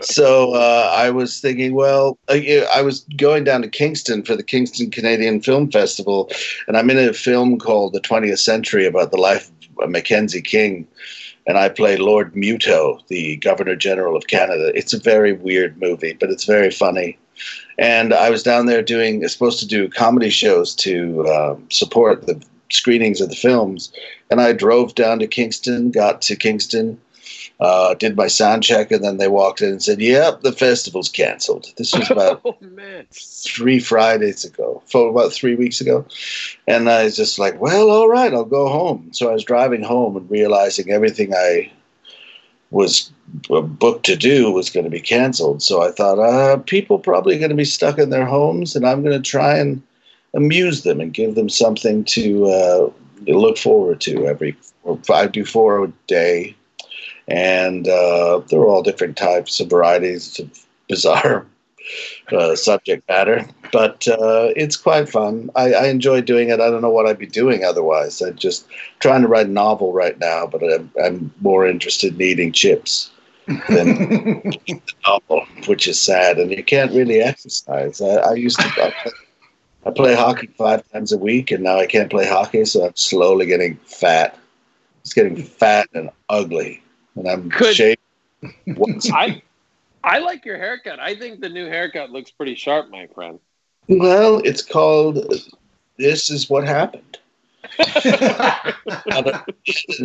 [0.00, 4.90] So uh, I was thinking, well, I, was going down to Kingston for the Kingston
[4.90, 6.30] Canadian Film Festival,
[6.66, 10.86] and I'm in a film called The 20th Century about the life of Mackenzie King.
[11.46, 14.70] And I play Lord Muto, the Governor General of Canada.
[14.74, 17.18] It's a very weird movie, but it's very funny
[17.78, 22.42] and I was down there doing supposed to do comedy shows to um, support the
[22.70, 23.92] screenings of the films,
[24.30, 27.00] and I drove down to Kingston, got to Kingston,
[27.60, 31.08] uh, did my sound check, and then they walked in and said, "Yep, the festival's
[31.08, 32.56] canceled." This was about Oh
[33.12, 36.04] three Fridays ago, for about three weeks ago.
[36.66, 39.08] And I was just like, well, all right, I'll go home.
[39.12, 41.70] So I was driving home and realizing everything I
[42.70, 43.10] was
[43.48, 45.62] booked to do was going to be canceled.
[45.62, 49.02] So I thought, uh, people probably going to be stuck in their homes, and I'm
[49.02, 49.82] going to try and
[50.34, 52.90] amuse them and give them something to uh,
[53.26, 54.56] look forward to every.
[55.10, 56.54] I do four a day,
[57.28, 61.46] and uh, they're all different types of varieties of bizarre
[62.32, 65.50] uh, subject matter, but uh, it's quite fun.
[65.54, 66.60] I, I enjoy doing it.
[66.60, 68.20] I don't know what I'd be doing otherwise.
[68.20, 68.66] I'm just
[69.00, 73.10] trying to write a novel right now, but I'm, I'm more interested in eating chips
[73.46, 76.38] than the novel, which is sad.
[76.38, 78.00] And you can't really exercise.
[78.00, 78.66] I, I used to.
[78.66, 79.12] I play,
[79.86, 82.96] I play hockey five times a week, and now I can't play hockey, so I'm
[82.96, 84.38] slowly getting fat.
[85.02, 86.82] It's getting fat and ugly,
[87.18, 87.98] and I'm Could-
[88.66, 89.42] once I
[90.04, 91.00] I like your haircut.
[91.00, 93.40] I think the new haircut looks pretty sharp, my friend.
[93.88, 95.16] Well, it's called
[95.98, 97.18] This Is What Happened.
[97.78, 97.94] and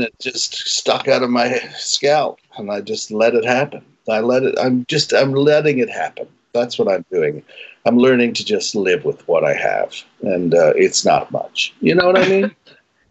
[0.03, 3.85] it just stuck out of my scalp and I just let it happen.
[4.09, 6.27] I let it I'm just I'm letting it happen.
[6.53, 7.43] That's what I'm doing.
[7.85, 11.73] I'm learning to just live with what I have and uh, it's not much.
[11.79, 12.55] You know what I mean?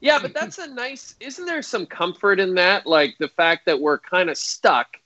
[0.03, 1.15] Yeah, but that's a nice.
[1.21, 2.87] Isn't there some comfort in that?
[2.87, 4.99] Like the fact that we're kind of stuck,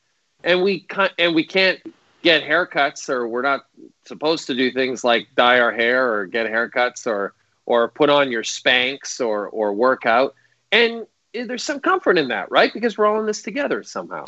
[0.43, 0.87] and we
[1.19, 1.79] and we can't
[2.23, 3.67] get haircuts, or we're not
[4.07, 7.35] supposed to do things like dye our hair, or get haircuts, or
[7.67, 10.35] or put on your Spanx, or or work out.
[10.73, 12.73] And there's some comfort in that, right?
[12.73, 14.25] Because we're all in this together somehow.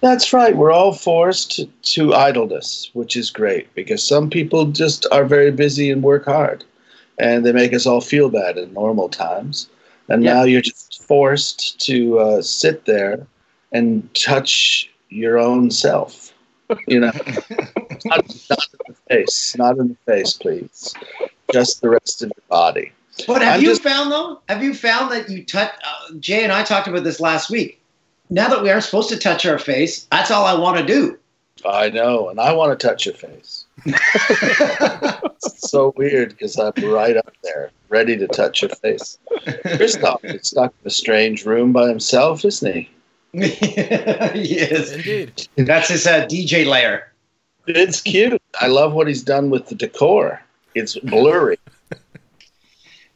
[0.00, 0.56] That's right.
[0.56, 5.90] We're all forced to idleness, which is great because some people just are very busy
[5.90, 6.64] and work hard
[7.18, 9.68] and they make us all feel bad in normal times.
[10.08, 10.34] And Yeah.
[10.34, 13.26] now you're just forced to uh, sit there
[13.72, 16.32] and touch your own self.
[16.88, 17.12] You know,
[18.04, 20.94] not, not in the face, not in the face, please.
[21.52, 22.92] Just the rest of your body.
[23.26, 24.40] But have I'm you just- found though?
[24.48, 25.70] Have you found that you touch?
[25.84, 27.80] Uh, Jay and I talked about this last week.
[28.30, 31.16] Now that we aren't supposed to touch our face, that's all I want to do.
[31.64, 33.64] I know, and I want to touch your face.
[33.84, 39.18] It's so weird because I'm right up there, ready to touch your face.
[39.76, 42.90] Christoph is stuck in a strange room by himself, isn't he?
[43.32, 45.48] yes, Indeed.
[45.56, 47.12] that's his uh, DJ layer.
[47.66, 48.40] It's cute.
[48.60, 50.40] I love what he's done with the decor.
[50.74, 51.58] It's blurry.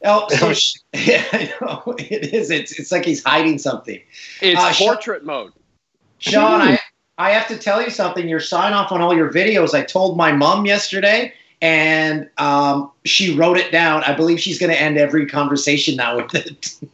[0.03, 2.49] Oh, so sh- yeah, I know it is.
[2.51, 3.99] It's it's like he's hiding something.
[4.41, 5.53] It's Uh, Sean- portrait mode.
[6.19, 6.79] Sean, I
[7.21, 8.27] I have to tell you something.
[8.27, 9.75] Your sign off on all your videos.
[9.75, 11.31] I told my mom yesterday,
[11.61, 14.03] and um, she wrote it down.
[14.05, 16.75] I believe she's going to end every conversation now with it.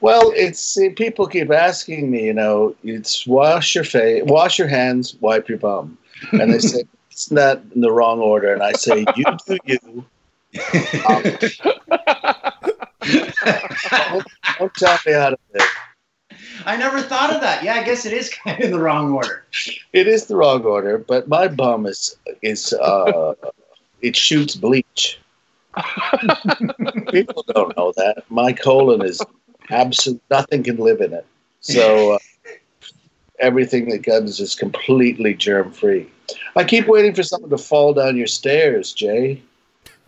[0.00, 4.66] Well, it's see, people keep asking me, you know, it's wash your face, wash your
[4.66, 5.96] hands, wipe your bum,
[6.32, 6.82] and they say
[7.12, 10.04] it's not in the wrong order, and I say you do you.
[11.08, 11.22] Um,
[14.10, 14.26] don't,
[14.58, 15.68] don't tell me how to live.
[16.66, 17.62] I never thought of that.
[17.62, 19.44] Yeah, I guess it is kind of in the wrong order.
[19.92, 23.34] It is the wrong order, but my bum is is uh,
[24.02, 25.20] it shoots bleach.
[27.10, 28.24] People don't know that.
[28.28, 29.24] My colon is
[29.70, 30.22] absolute.
[30.30, 31.26] Nothing can live in it.
[31.60, 32.18] So uh,
[33.38, 36.08] everything that comes is completely germ free.
[36.56, 39.42] I keep waiting for someone to fall down your stairs, Jay.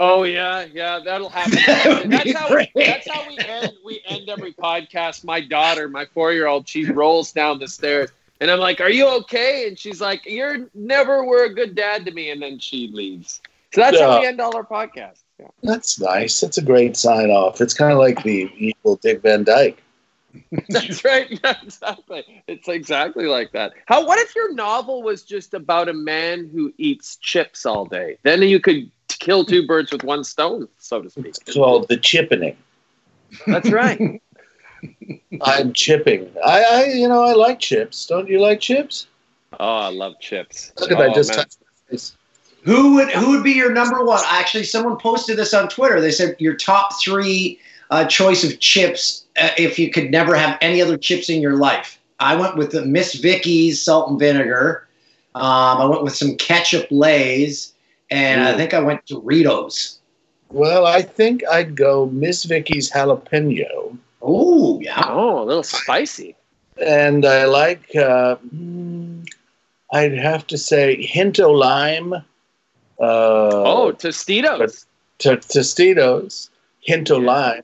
[0.02, 1.58] Oh yeah, yeah, that'll happen.
[2.08, 2.70] That that's, how, great.
[2.74, 3.74] that's how we end.
[3.84, 5.24] We end every podcast.
[5.24, 8.08] My daughter, my four-year-old, she rolls down the stairs,
[8.40, 12.06] and I'm like, "Are you okay?" And she's like, "You're never were a good dad
[12.06, 13.42] to me," and then she leaves.
[13.74, 15.22] So that's how we end all our podcasts.
[15.38, 15.48] Yeah.
[15.62, 16.40] That's nice.
[16.40, 17.60] That's a great sign off.
[17.60, 19.82] It's kind of like the evil Dick Van Dyke.
[20.68, 21.28] That's right.
[21.44, 22.42] Yeah, exactly.
[22.46, 23.72] It's exactly like that.
[23.86, 24.06] How?
[24.06, 28.16] What if your novel was just about a man who eats chips all day?
[28.22, 31.26] Then you could kill two birds with one stone, so to speak.
[31.26, 32.56] It's called the chippening.
[33.46, 34.20] That's right.
[35.42, 36.30] I'm chipping.
[36.44, 38.06] I, I, you know, I like chips.
[38.06, 39.06] Don't you like chips?
[39.58, 40.72] Oh, I love chips.
[40.78, 41.14] Look at oh, that.
[41.14, 42.16] Just touched my face.
[42.62, 44.22] Who would who would be your number one?
[44.26, 46.00] Actually, someone posted this on Twitter.
[46.00, 47.58] They said your top three
[47.90, 51.56] uh, choice of chips uh, if you could never have any other chips in your
[51.56, 51.98] life.
[52.20, 54.86] I went with the Miss Vickie's salt and vinegar.
[55.34, 57.72] Um, I went with some ketchup Lay's,
[58.10, 59.98] and I think I went Doritos.
[60.50, 66.34] Well, I think I'd go Miss Vickie's jalapeno, Oh yeah, Oh, a little spicy.
[66.84, 67.94] and I like.
[67.94, 69.26] Uh, mm,
[69.92, 72.12] I'd have to say Hinto lime.
[72.12, 72.22] Uh,
[73.00, 74.86] Oh, Tostitos.
[75.18, 76.50] to Tostitos,
[76.86, 77.26] Hinto Yeah.
[77.26, 77.62] lime,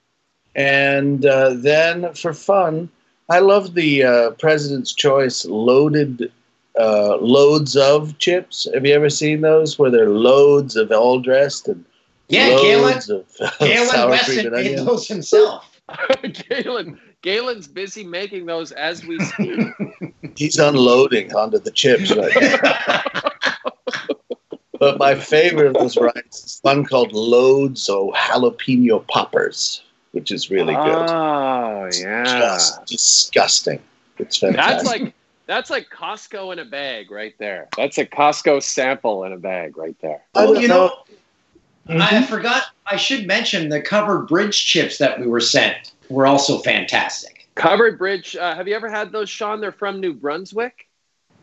[0.55, 2.89] and uh, then for fun,
[3.29, 6.33] I love the uh, President's Choice loaded
[6.79, 8.67] uh, loads of chips.
[8.75, 11.85] Have you ever seen those where they're loads of all dressed and
[12.29, 12.49] yeah.
[12.51, 13.27] Galen loads of
[13.61, 14.85] Galen sour cream Weston and made onion?
[14.87, 15.81] those himself.
[16.51, 19.69] Galen, Galen's busy making those as we speak.
[20.37, 23.31] He's unloading onto the chips right now.
[24.79, 30.51] but my favorite of those rides is one called Loads of Jalapeno Poppers, which is
[30.51, 31.11] really good.
[31.11, 33.81] Oh yeah, Just disgusting.
[34.19, 34.85] It's fantastic.
[34.89, 35.15] that's like
[35.47, 37.69] that's like Costco in a bag right there.
[37.77, 40.23] That's a Costco sample in a bag right there.
[40.35, 40.93] Oh, don't you know,
[41.89, 42.01] Mhm.
[42.01, 42.65] I forgot.
[42.87, 47.49] I should mention the covered bridge chips that we were sent were also fantastic.
[47.55, 48.37] Covered Bridge.
[48.37, 49.61] Uh, have you ever had those, Sean?
[49.61, 50.89] They're from New Brunswick.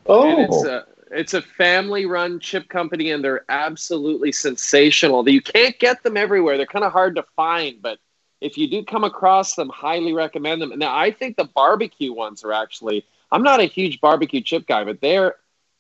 [0.06, 5.28] Oh, it's a it's a family run chip company, and they're absolutely sensational.
[5.28, 6.58] You can't get them everywhere.
[6.58, 8.00] They're kind of hard to find, but
[8.42, 10.78] if you do come across them, highly recommend them.
[10.78, 13.06] Now, I think the barbecue ones are actually.
[13.34, 15.36] I'm not a huge barbecue chip guy, but they're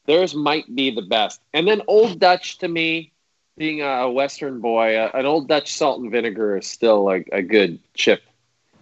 [0.07, 1.39] theirs might be the best.
[1.53, 3.13] And then Old Dutch to me,
[3.57, 7.43] being a Western boy, uh, an Old Dutch salt and vinegar is still like a
[7.43, 8.23] good chip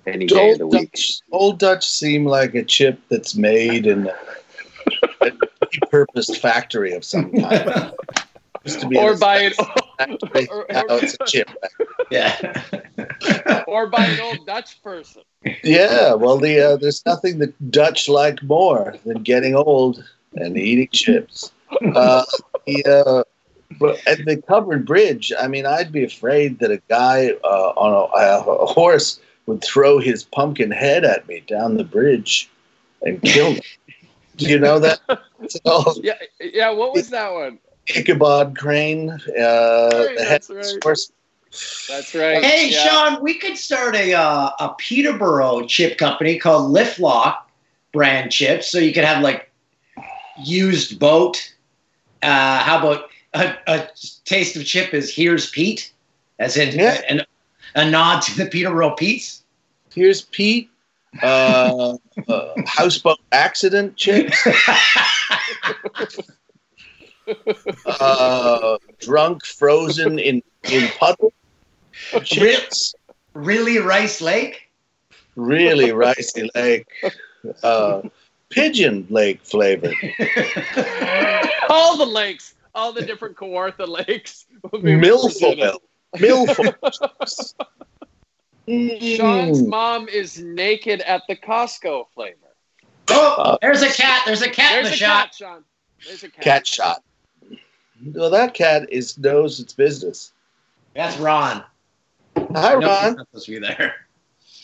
[0.08, 0.92] any day of the Old week.
[0.94, 4.16] Dutch, Old Dutch seem like a chip that's made in a,
[5.22, 5.32] a
[5.66, 7.94] repurposed factory of some kind.
[8.64, 9.54] Used to be Or in a by an
[9.98, 10.66] factory, or- or-
[11.02, 11.50] it's a chip.
[12.12, 12.64] Yeah.
[13.68, 15.24] or by an old Dutch person.
[15.64, 20.04] Yeah, well, the uh, there's nothing that Dutch like more than getting old
[20.36, 21.52] and eating chips.
[21.96, 22.24] Uh,
[22.68, 23.24] the, uh,
[23.80, 27.94] but at the covered bridge, I mean, I'd be afraid that a guy uh, on
[27.94, 32.50] a, a horse would throw his pumpkin head at me down the bridge
[33.02, 33.62] and kill me.
[34.36, 35.00] Do you know that?
[35.42, 36.70] It's all Yeah, yeah.
[36.70, 37.58] What was that one?
[37.88, 39.10] Ichabod Crane.
[39.10, 40.84] Uh, Right, the head that's right.
[40.84, 41.12] horse.
[41.90, 42.44] That's right.
[42.44, 42.88] Hey, yeah.
[42.88, 47.38] Sean, we could start a uh, a Peterborough chip company called Liftlock
[47.92, 49.52] brand chips, so you could have like
[50.42, 51.54] used boat.
[52.24, 53.88] Uh, how about a, a
[54.26, 55.92] taste of chip is here's Pete,
[56.40, 57.02] as in Yeah.
[57.10, 57.22] an,
[57.76, 59.44] a nod to the Peterborough Pete's.
[59.94, 60.70] Here's Pete.
[61.22, 61.98] Uh,
[62.30, 64.48] uh, houseboat accident chips.
[67.86, 70.42] uh, drunk, frozen in
[70.72, 71.34] in puddle.
[72.24, 72.94] Chips,
[73.34, 74.70] really, Rice Lake.
[75.36, 76.88] really ricey lake,
[77.64, 78.02] uh,
[78.50, 79.92] pigeon lake flavor.
[81.70, 84.46] all the lakes, all the different Kawartha lakes.
[84.72, 84.92] will be.
[84.94, 85.78] Milfoil,
[86.16, 87.54] milfoil.
[88.68, 92.38] Sean's mom is naked at the Costco flavor.
[93.10, 94.24] Oh, there's a cat.
[94.26, 95.26] There's a cat in There's the a shot.
[95.26, 95.64] cat, Sean.
[96.08, 96.44] There's a cat.
[96.44, 97.04] Cat shot.
[98.06, 100.32] Well, that cat is knows its business.
[100.96, 101.64] That's Ron.
[102.36, 103.16] Hi, I know he's Ron.
[103.16, 103.96] not supposed to be there.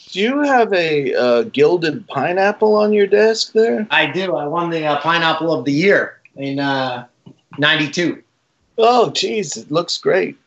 [0.09, 3.85] Do you have a uh, gilded pineapple on your desk there?
[3.91, 4.35] I do.
[4.35, 7.05] I won the uh, pineapple of the year in uh,
[7.57, 8.23] '92.
[8.77, 10.37] Oh, geez, it looks great.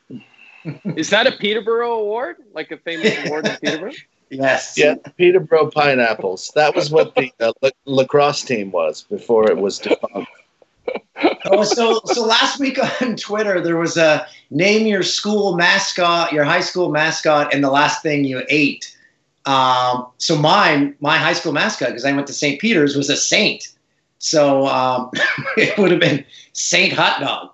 [0.96, 2.36] Is that a Peterborough award?
[2.54, 3.92] Like a famous award in Peterborough?
[4.30, 4.74] Yes.
[4.76, 6.52] Yeah, Peterborough pineapples.
[6.54, 10.30] That was what the uh, la- lacrosse team was before it was defunct.
[11.52, 16.44] Oh, so so last week on Twitter there was a name your school mascot, your
[16.44, 18.96] high school mascot, and the last thing you ate.
[19.46, 22.60] Um, so mine, my high school mascot, because I went to St.
[22.60, 23.68] Peter's, was a saint.
[24.18, 25.10] So um,
[25.56, 27.50] it would have been Saint Hot Dog.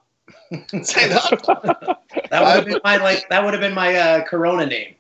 [0.85, 1.99] Say that.
[2.31, 4.95] That would have been my like that would have been my uh, Corona name.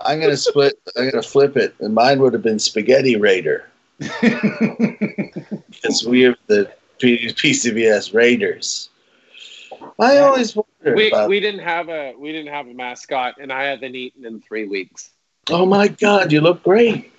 [0.00, 0.74] I'm gonna split.
[0.96, 6.66] I'm gonna flip it, and mine would have been Spaghetti Raider because we are the
[6.66, 6.72] P-
[7.02, 8.88] PCBS Raiders.
[9.98, 11.28] I always wondered We, about.
[11.28, 14.66] we didn't have a we didn't have a mascot, and I haven't eaten in three
[14.66, 15.10] weeks.
[15.50, 17.10] oh my God, you look great.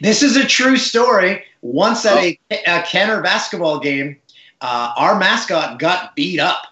[0.00, 1.44] This is a true story.
[1.62, 4.16] Once at a, a Kenner basketball game,
[4.60, 6.62] uh, our mascot got beat up.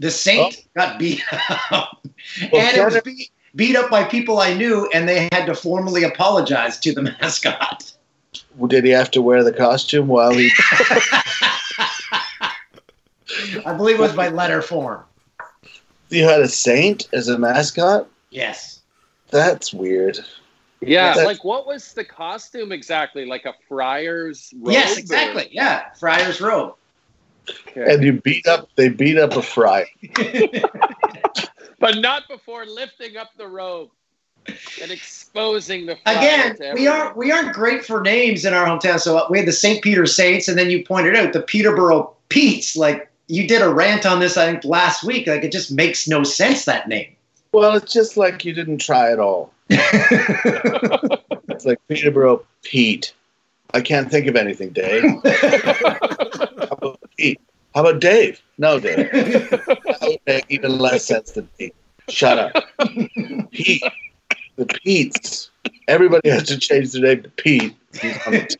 [0.00, 1.22] The Saint got beat
[1.70, 2.04] up.
[2.52, 5.54] Well, and it was beat, beat up by people I knew, and they had to
[5.54, 7.92] formally apologize to the mascot.
[8.56, 10.50] Well, Did he have to wear the costume while he?
[13.66, 15.04] I believe it was by letter form.
[16.10, 18.08] you had a saint as a mascot?
[18.30, 18.80] Yes.
[19.30, 20.18] That's weird.
[20.80, 23.24] Yeah, That's- like what was the costume exactly?
[23.24, 24.72] Like a friar's robe?
[24.72, 25.48] Yes, or- exactly.
[25.50, 26.74] Yeah, Friar's robe.
[27.68, 27.92] Okay.
[27.92, 28.68] And you beat up.
[28.76, 29.86] They beat up a friar.
[31.78, 33.90] but not before lifting up the robe
[34.80, 39.00] and exposing the Again, we aren't we aren't great for names in our hometown.
[39.00, 39.82] So we had the St.
[39.82, 42.76] Peter Saints, and then you pointed out the Peterborough Pete's.
[42.76, 45.26] Like you did a rant on this, I think last week.
[45.26, 47.14] Like it just makes no sense that name.
[47.52, 49.52] Well, it's just like you didn't try at all.
[51.54, 53.14] It's like Peterborough Pete.
[53.72, 55.02] I can't think of anything, Dave.
[55.24, 57.40] How about Pete?
[57.74, 58.40] How about Dave?
[58.58, 59.10] No, Dave.
[59.14, 61.74] That would make even less sense than Pete.
[62.08, 62.64] Shut up.
[63.50, 63.82] Pete.
[64.56, 65.50] The Pete's.
[65.88, 67.76] Everybody has to change their name to Pete.
[68.00, 68.56] He's on the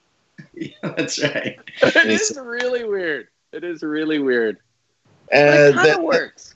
[0.55, 0.73] team.
[0.83, 1.59] That's right.
[1.83, 3.29] it is really weird.
[3.55, 4.59] It is really weird.
[5.31, 6.55] And it kind works.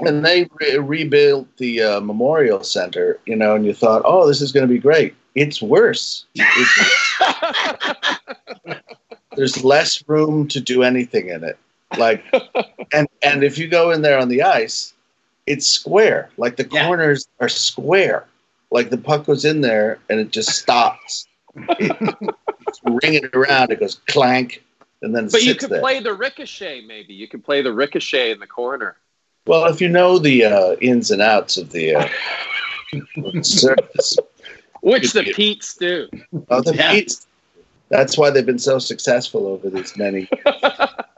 [0.00, 4.40] and they re- rebuilt the uh, memorial center, you know, and you thought, oh, this
[4.40, 5.14] is going to be great.
[5.34, 6.26] It's worse.
[6.34, 8.06] It's-
[9.36, 11.58] there's less room to do anything in it.
[11.98, 12.24] Like,
[12.92, 14.94] and and if you go in there on the ice,
[15.46, 16.30] it's square.
[16.36, 16.86] Like the Yeah.
[16.86, 18.26] corners are square.
[18.70, 21.26] Like the puck goes in there and it just stops.
[21.56, 23.70] it's ringing around.
[23.72, 24.62] It goes clank,
[25.02, 25.80] and then it But you sits could there.
[25.80, 27.12] play the ricochet, maybe.
[27.14, 28.96] You could play the ricochet in the corner.
[29.46, 32.08] Well, if you know the uh, ins and outs of the uh,
[33.42, 34.16] service,
[34.82, 36.08] Which the Pete's do.
[36.48, 36.92] of the Yeah.
[36.92, 37.26] Pete's,
[37.88, 40.28] that's why they've been so successful over these many.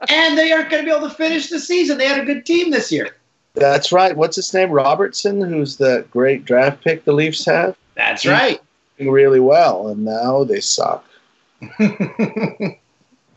[0.07, 1.97] And they aren't going to be able to finish the season.
[1.97, 3.15] They had a good team this year.
[3.55, 4.15] That's right.
[4.15, 4.69] What's his name?
[4.69, 8.33] Robertson, who's the great draft pick the Leafs have, That's Yeah.
[8.33, 8.61] right.
[8.99, 11.03] doing really well, and now they suck.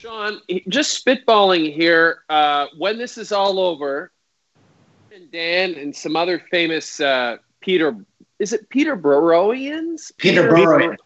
[0.08, 2.22] John, just spitballing here.
[2.30, 4.10] Uh, when this is all over,
[5.14, 7.94] and Dan and some other famous uh, Peter,
[8.38, 10.10] is it Peter Burrowians?
[10.16, 10.96] Peter Burrow.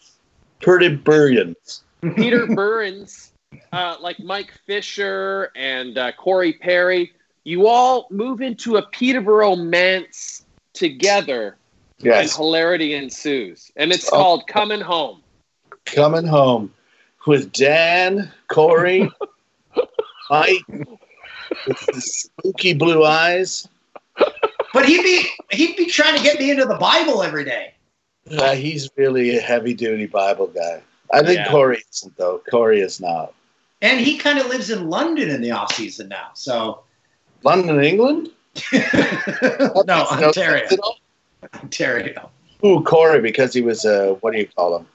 [0.61, 1.81] Pretty brilliant.
[2.15, 3.33] Peter Burns,
[3.73, 10.45] uh, like Mike Fisher and uh, Corey Perry, you all move into a Peterborough manse
[10.75, 11.57] together,
[12.05, 13.73] and hilarity ensues.
[13.75, 14.17] And it's Oh.
[14.17, 15.23] called Coming Home.
[15.87, 16.73] coming home
[17.27, 19.11] with Dan, Corey,
[20.31, 23.69] Mike, with the spooky blue eyes.
[24.75, 27.75] But he'd be he'd be trying to get me into the Bible every day.
[28.31, 30.83] Uh, he's really a heavy duty Bible guy.
[31.13, 31.51] I think Yeah.
[31.51, 32.43] Corey isn't though.
[32.51, 33.35] Corey is not.
[33.83, 36.29] And he kind of lives in London in the off season now.
[36.35, 36.85] So
[37.43, 38.31] London, England?
[38.73, 40.61] no, Ontario.
[40.69, 40.99] sense at all.
[41.55, 42.31] Ontario.
[42.65, 44.87] Ooh, Corey, because he was uh, what do you call him?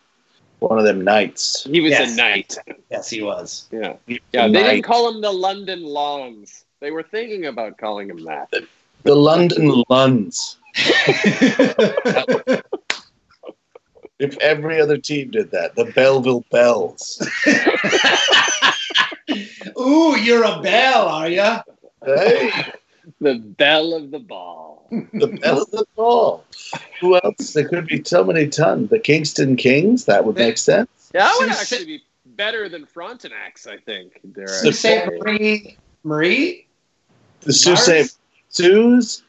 [0.59, 1.63] One of them knights.
[1.65, 2.13] He was Yes.
[2.13, 2.57] a knight.
[2.89, 3.67] Yes, he was.
[3.71, 3.95] Yeah.
[4.07, 4.71] He Yeah, was a they knight.
[4.73, 6.65] didn't call him the London Longs.
[6.79, 8.51] They were thinking about calling him that.
[9.03, 10.57] the London Luns.
[14.19, 17.21] If every other team did that, the Belleville Bells.
[19.79, 21.57] Ooh, you're a bell, are you?
[22.03, 22.49] Hey,
[23.21, 24.87] The bell of the ball.
[24.91, 26.43] the bell of the ball.
[26.99, 27.53] Who else?
[27.53, 28.89] There could be so many tons.
[28.89, 30.05] The Kingston Kings.
[30.05, 30.89] That would make sense.
[31.13, 34.19] Yeah, that would actually be better than Frontenacs, I think.
[34.33, 35.05] Dare I Sault say.
[35.05, 35.11] Ste.
[35.23, 36.67] Marie, Marie.
[37.41, 38.11] The Sault Mars?
[38.11, 38.17] Ste.
[38.49, 39.23] Sue's.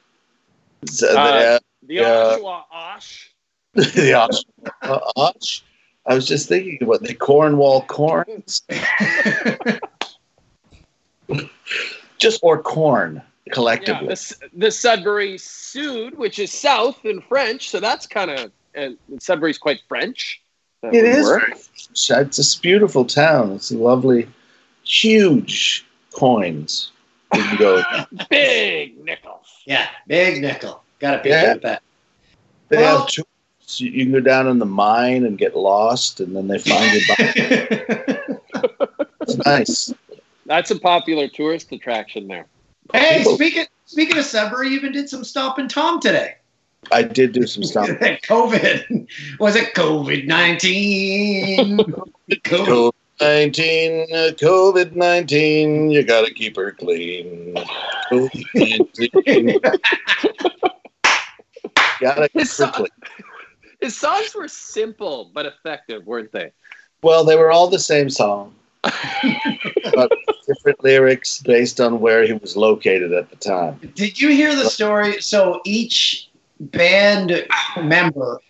[1.03, 2.05] Uh, Uh, The Yeah.
[2.39, 3.31] Oshawa Osh.
[3.75, 4.43] the, the Osh,
[4.83, 5.63] uh, Osh.
[6.07, 8.63] I was just thinking about the Cornwall Corns.
[12.19, 14.09] just or corn Yeah, collectively.
[14.09, 19.59] the, the Sudbury Sud, which is south in French, so that's kind of and Sudbury's
[19.59, 20.41] quite French.
[20.83, 21.43] That It work.
[21.45, 21.69] French.
[22.11, 23.53] It's a beautiful town.
[23.53, 24.29] It's lovely,
[24.85, 26.93] huge coins.
[27.35, 27.83] You can go.
[28.31, 29.47] big nickels.
[29.67, 30.83] Yeah, big nickel.
[31.01, 31.53] Got a picture Yeah.
[31.55, 31.83] with that.
[32.69, 33.25] They Well- have tours.
[33.77, 36.91] You you can go down in the mine and get lost, and then they find
[36.95, 37.01] you.
[37.09, 38.19] By-
[39.21, 39.93] it's nice.
[40.47, 42.47] That's a popular tourist attraction there.
[42.93, 46.37] Hey, People- speaking speaking of Sudbury, you even did some Stompin' Tom today.
[46.93, 47.89] I did do some stuff.
[47.89, 49.09] COVID
[49.39, 51.79] was it COVID nineteen?
[51.79, 52.43] COVID.
[52.43, 55.91] COVID nineteen, COVID nineteen.
[55.91, 57.55] You gotta keep her clean.
[58.11, 59.63] COVID-19.
[62.01, 62.89] gotta keep her clean.
[63.81, 66.53] His songs were simple but effective, weren't they?
[67.03, 68.55] Well, they were all the same song,
[69.95, 70.13] but
[70.47, 73.79] different lyrics based on where he was located at the time.
[73.95, 75.21] Did you hear the story?
[75.21, 76.29] So each
[76.61, 77.47] band
[77.83, 78.41] member,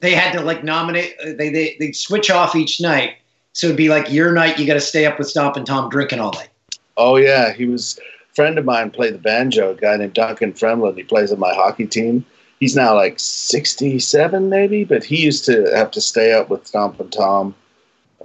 [0.00, 1.14] they had to like nominate.
[1.20, 3.16] Uh, they they they switch off each night.
[3.52, 4.58] So it'd be like your night.
[4.58, 6.50] You got to stay up with Stompin' Tom drinking all night.
[6.96, 10.52] Oh yeah, he was a friend of mine played the banjo, a guy named Duncan
[10.52, 10.96] Fremlin.
[10.96, 12.24] He plays on my hockey team.
[12.60, 17.10] He's now like 67 maybe, but he used to have to stay up with Stompin'
[17.10, 17.54] Tom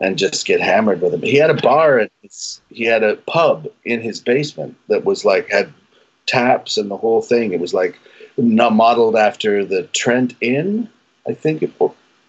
[0.01, 1.21] and just get hammered with him.
[1.21, 2.09] He had a bar and
[2.69, 5.71] he had a pub in his basement that was like had
[6.25, 7.53] taps and the whole thing.
[7.53, 7.99] It was like
[8.37, 10.89] not modeled after the Trent Inn,
[11.27, 11.71] I think it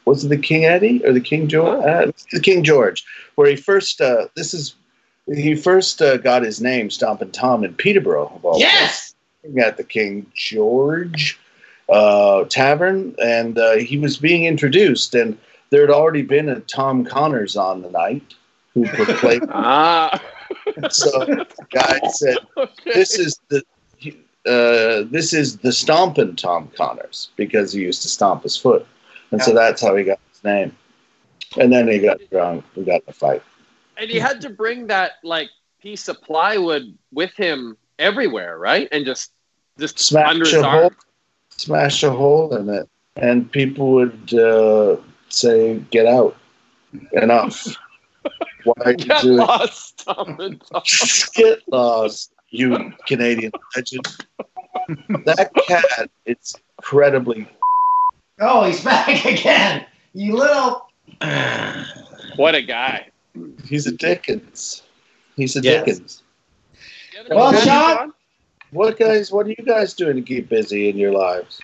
[0.04, 1.82] was it the King Eddie or the King George?
[1.84, 3.04] Uh, the King George,
[3.36, 4.00] where he first.
[4.00, 4.74] Uh, this is
[5.26, 8.30] he first uh, got his name, Stompin' Tom, in Peterborough.
[8.34, 9.14] Of all Yes.
[9.40, 9.58] places.
[9.66, 11.38] at the King George
[11.88, 15.38] uh, Tavern, and uh, he was being introduced, and
[15.70, 18.34] there had already been a Tom Connors on the night
[18.72, 19.40] who could play.
[19.50, 20.20] Ah.
[20.90, 22.38] so the guy said,
[22.84, 23.62] "This is the."
[24.46, 28.86] Uh, this is the stompin' Tom Connors because he used to stomp his foot,
[29.30, 30.76] and so that's how he got his name.
[31.58, 32.62] And then he got drunk.
[32.76, 33.42] We got in a fight.
[33.96, 35.48] And he had to bring that like
[35.80, 38.86] piece of plywood with him everywhere, right?
[38.92, 39.32] And just
[39.78, 40.80] just under smash his a arm.
[40.82, 40.92] hole,
[41.50, 44.96] smash a hole in it, and people would uh,
[45.35, 46.37] say, "Get out,
[47.12, 47.66] enough."
[48.64, 49.37] Why are you Get doing?
[49.37, 50.62] lost, Tom and
[51.35, 54.07] Get lost, you Canadian legend.
[55.26, 57.49] That cat, it's incredibly.
[58.41, 59.87] Oh, he's back again.
[60.12, 60.89] You little.
[62.37, 63.11] What a guy.
[63.64, 64.82] He's a Dickens.
[65.37, 65.85] He's a Yes.
[65.85, 66.22] Dickens.
[67.30, 68.12] Well, What- Sean.
[68.72, 69.30] What guys?
[69.30, 71.61] What are you guys doing to keep busy in your lives?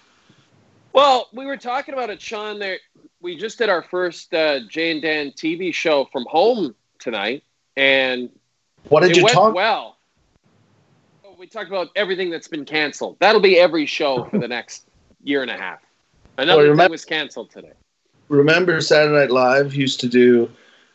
[0.93, 2.61] Well, we were talking about it, Sean.
[2.61, 2.79] There,
[3.21, 7.43] we just did our first uh, Jay and Dan TV show from home tonight,
[7.77, 8.31] and
[8.89, 9.55] What did it you talk?
[9.55, 9.97] well.
[11.39, 13.17] We talked about everything that's been canceled.
[13.19, 14.85] That'll be every show for the next
[15.25, 15.79] year and a half.
[16.37, 17.73] Another Well, thing was canceled today.
[18.29, 20.51] remember Saturday Night Live used to do,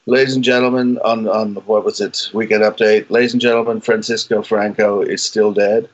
[0.06, 3.10] ladies and gentlemen, on on what was it Weekend Update?
[3.10, 5.90] Ladies and gentlemen, Francisco Franco is still dead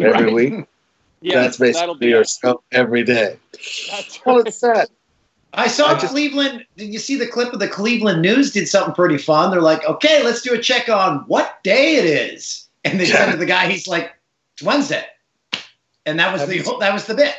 [0.00, 0.34] every Right.
[0.34, 0.54] week.
[1.20, 2.28] Yeah, That's basically be your it.
[2.28, 3.38] show every day.
[3.90, 4.46] That's Well, right.
[4.46, 4.90] it's that.
[5.56, 6.64] I saw I just- Cleveland.
[6.76, 8.52] Did you see the clip of the Cleveland News?
[8.52, 9.50] Did something pretty fun.
[9.50, 13.30] They're like, okay, let's do a check on what day it is, and they said
[13.32, 14.12] to the guy, he's like,
[14.54, 15.04] it's Wednesday,
[16.06, 17.34] and that was Have the you- that was the bit.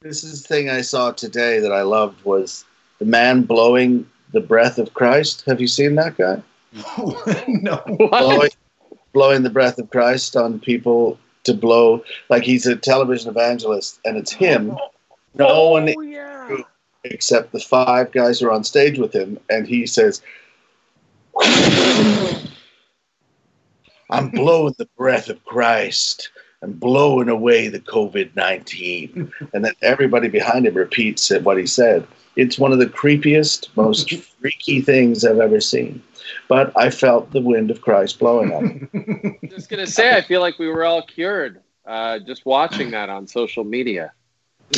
[0.00, 2.64] This is the thing I saw today that I loved was
[2.98, 5.44] the man blowing the breath of Christ.
[5.46, 6.42] Have you seen that guy?
[7.48, 7.80] no,
[8.10, 8.50] blowing,
[9.12, 14.16] blowing the breath of Christ on people to blow like he's a television evangelist, and
[14.16, 14.72] it's him.
[14.72, 14.90] Oh,
[15.36, 16.33] no one Oh, yeah.
[17.04, 20.22] Except the five guys are on stage with him, and he says,
[24.10, 26.30] I'm blowing the breath of Christ.
[26.62, 29.32] I'm blowing away the COVID 19.
[29.52, 32.06] And then everybody behind him repeats what he said.
[32.36, 36.02] It's one of the creepiest, most freaky things I've ever seen.
[36.48, 39.38] But I felt the wind of Christ blowing on me.
[39.48, 43.26] Just gonna say, I feel like we were all cured uh, just watching that on
[43.26, 44.12] social media.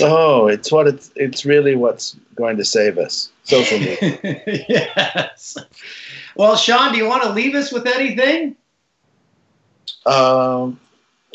[0.02, 3.30] Oh, it's what it's it's really what's going to save us.
[3.44, 4.18] Social media.
[4.68, 5.56] yes.
[6.34, 8.56] Well, Sean, do you want to leave us with anything?
[10.04, 10.78] Um,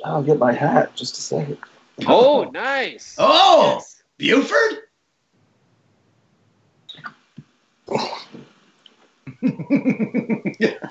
[0.05, 0.95] I'll get my hat.
[0.95, 1.57] Just a second.
[2.07, 3.15] Oh, nice.
[3.19, 4.03] Oh, Yes.
[4.17, 4.77] Buford?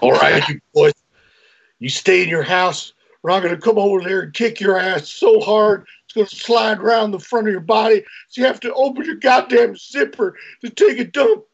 [0.02, 0.92] All right, you boys.
[1.78, 2.92] You stay in your house,
[3.28, 6.36] I'm going to come over there and kick your ass so hard it's going to
[6.36, 8.02] slide around the front of your body.
[8.28, 11.44] So you have to open your goddamn zipper to take a dump.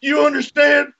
[0.00, 0.94] You understand?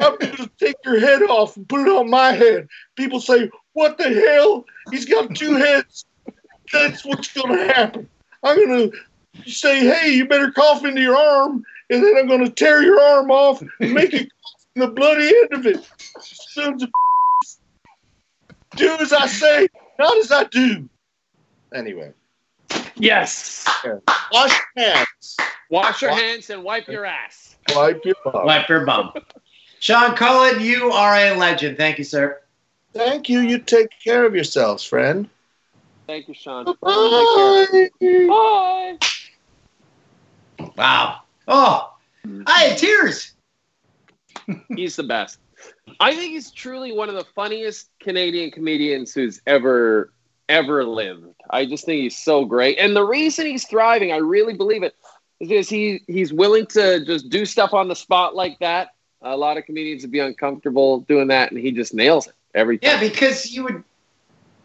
[0.00, 2.66] I'm going to take your head off and put it on my head.
[2.96, 4.64] People say, What the hell?
[4.90, 6.06] He's got two heads.
[6.72, 8.08] That's what's going to happen.
[8.42, 12.44] I'm going to say, Hey, you better cough into your arm, and then I'm going
[12.44, 14.30] to tear your arm off and make it
[14.76, 15.86] the bloody end of it.
[16.20, 16.90] Sons of
[18.76, 19.68] do as I say,
[19.98, 20.88] not as I do.
[21.74, 22.12] Anyway,
[22.96, 23.66] Yes.
[24.32, 25.36] wash your hands.
[25.70, 27.56] Wash your Wa- hands and wipe your ass.
[27.74, 28.44] Wipe your butt.
[28.44, 29.12] Wipe your bum.
[29.80, 31.76] Sean Cullen, you are a legend.
[31.76, 32.40] Thank you, sir.
[32.94, 33.40] Thank you.
[33.40, 35.28] You take care of yourselves, friend.
[36.06, 36.64] Thank you, Sean.
[36.80, 37.88] Bye.
[38.00, 38.98] Bye.
[40.76, 41.20] Wow.
[41.48, 41.92] Oh,
[42.46, 43.32] I had tears.
[44.74, 45.38] He's the best.
[46.00, 50.12] I think he's truly one of the funniest Canadian comedians who's ever
[50.48, 51.34] ever lived.
[51.50, 52.78] I just think he's so great.
[52.78, 54.94] And the reason he's thriving, I really believe it,
[55.40, 58.94] is because he he's willing to just do stuff on the spot like that.
[59.22, 62.78] A lot of comedians would be uncomfortable doing that, and he just nails it every
[62.78, 62.92] time.
[62.92, 63.82] Yeah, because you would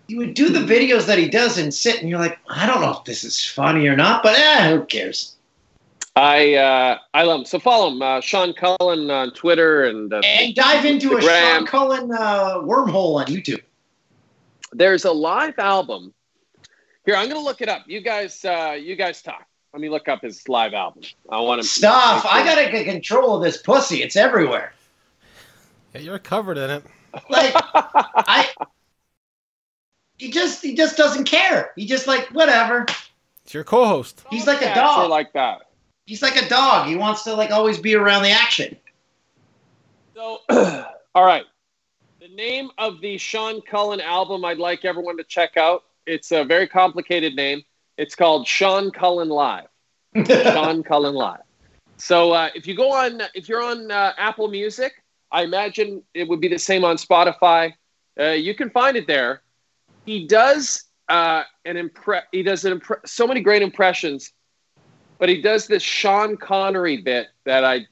[0.08, 2.82] you would do the videos that he does and sit and you're like, I don't
[2.82, 5.36] know if this is funny or not, but eh, who cares?
[6.16, 7.45] I uh, I love him.
[7.45, 11.66] So follow him, uh, Sean Cullen on Twitter and uh, And dive into a Sean
[11.66, 13.62] Cullen uh, wormhole on YouTube.
[14.74, 16.14] There's a live album.
[17.05, 17.84] Here, I'm gonna look it up.
[17.88, 19.45] You guys, uh, you guys talk.
[19.74, 21.03] Let me look up his live album.
[21.30, 22.26] I want to Stuff.
[22.30, 24.03] I gotta get control of this pussy.
[24.03, 24.74] It's everywhere.
[25.95, 26.84] Yeah, you're covered in it.
[27.30, 28.49] Like I
[30.18, 31.72] he just he just doesn't care.
[31.78, 32.86] He just like whatever.
[33.43, 34.24] It's your co-host.
[34.30, 35.03] He's like a Yeah, dog.
[35.03, 35.62] so like that.
[36.12, 36.89] He's like a dog.
[36.89, 38.76] He wants to like always be around the action.
[40.14, 40.39] So,
[41.16, 41.45] all right.
[42.20, 45.84] The name of the Sean Cullen album I'd like everyone to check out.
[46.05, 47.64] It's a very complicated name.
[47.97, 49.68] It's called Sean Cullen Live.
[50.26, 51.39] Sean Cullen Live.
[51.95, 54.91] So uh, if you go on, if you're on uh, Apple Music,
[55.32, 57.72] I imagine it would be the same on Spotify.
[58.20, 59.43] Uh, you can find it there.
[60.05, 64.34] He does uh, an impre- He does an impre- so many great impressions,
[65.22, 67.86] but he does this Sean Connery bit that I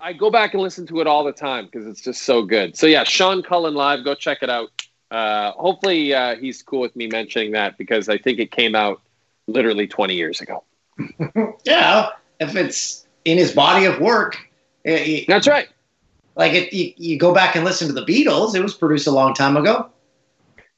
[0.00, 2.76] I go back and listen to it all the time because it's just so good.
[2.76, 4.04] So yeah, Sean Cullen live.
[4.04, 4.70] Go check it out.
[5.10, 9.00] Uh, hopefully uh, he's cool with me mentioning that because I think it came out
[9.46, 10.64] literally 20 years ago.
[11.64, 12.10] Yeah,
[12.40, 14.36] if it's in his body of work,
[14.84, 15.68] eh, eh, That's right.
[16.34, 18.54] like it, you, you go back and listen to the Beatles.
[18.54, 19.90] It was produced a long time ago.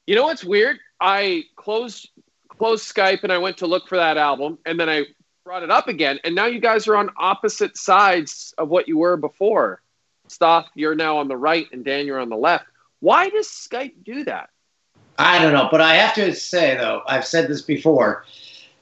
[0.05, 0.77] You know what's weird?
[1.01, 2.09] I closed
[2.47, 5.05] closed Skype and I went to look for that album, and then I
[5.49, 8.99] brought it up again, and now you guys are on opposite sides of what you
[8.99, 9.81] were before.
[10.27, 12.65] Stoff, you're now on the right, and Dan, you're on the left.
[12.99, 14.51] Why does Skype do that?
[15.17, 18.25] I don't know, but I have to say though, I've said this before.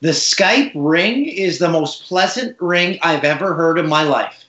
[0.02, 4.44] The Skype ring is the most pleasant ring I've ever heard in my life.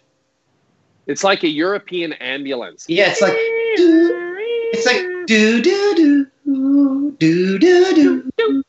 [1.07, 2.85] It's like a European ambulance.
[2.89, 6.27] Yeah, it's like it's like do do do
[7.17, 8.31] do do do.
[8.37, 8.65] Dum,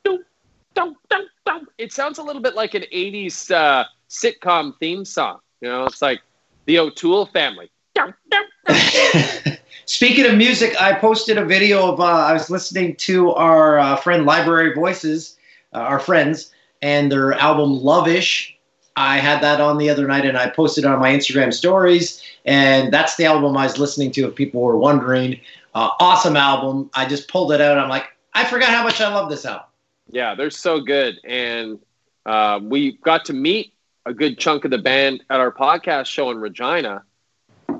[0.76, 1.29] dum, dum.
[1.78, 5.40] It sounds a little bit like an 80s uh, sitcom theme song.
[5.62, 6.22] You know, it's like
[6.66, 7.70] the O'Toole family.
[9.86, 13.96] Speaking of music, I posted a video of uh, I was listening to our uh,
[13.96, 15.38] friend Library Voices,
[15.74, 18.54] uh, our friends, and their album Lovish.
[18.96, 22.22] I had that on the other night, and I posted on my Instagram stories.
[22.46, 24.28] And that's the album I was listening to.
[24.28, 25.40] If people were wondering,
[25.74, 26.90] uh, awesome album.
[26.94, 27.78] I just pulled it out.
[27.78, 29.69] I'm like, I forgot how much I love this album.
[30.12, 31.20] Yeah, they're so good.
[31.24, 31.80] And
[32.26, 33.74] uh, we got to meet
[34.06, 37.04] a good chunk of the band at our podcast show in Regina,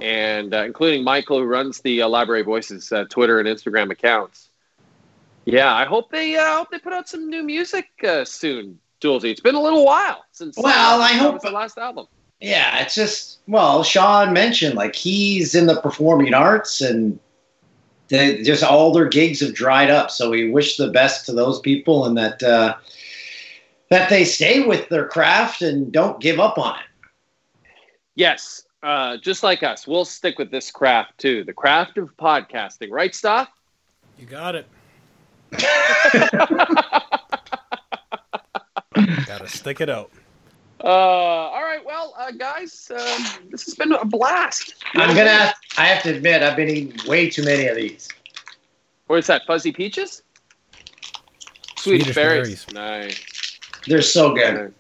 [0.02, 4.50] and uh, including Michael, who runs the uh, Library Voices uh, Twitter and Instagram accounts.
[5.46, 9.32] Yeah, I hope they uh, hope they put out some new music uh, soon, Julesy.
[9.32, 10.58] It's been a little while since.
[10.58, 12.08] Well, I hope- the last album.
[12.42, 17.20] Yeah, it's just well, Sean mentioned like he's in the performing arts and
[18.10, 20.12] they, just all their gigs have dried up.
[20.12, 22.76] So we wish the best to those people and that uh,
[23.90, 26.86] that they stay with their craft and don't give up on it.
[28.16, 32.90] Yes, uh, just like us, we'll stick with this craft too, the craft of podcasting,
[32.92, 33.50] right, Stoff?
[34.18, 34.68] You got it.
[39.26, 40.12] Gotta stick it out.
[40.82, 44.76] Uh, all right, well, uh, guys, um, this has been a blast.
[44.94, 45.30] I'm gonna.
[45.30, 48.08] Have, I have to admit, I've been eating way too many of these.
[49.08, 49.42] Where's that?
[49.46, 50.24] Fuzzy Peaches?
[51.78, 52.66] Swedish, Swedish berries.
[52.72, 53.60] Nice.
[53.88, 54.74] They're so good.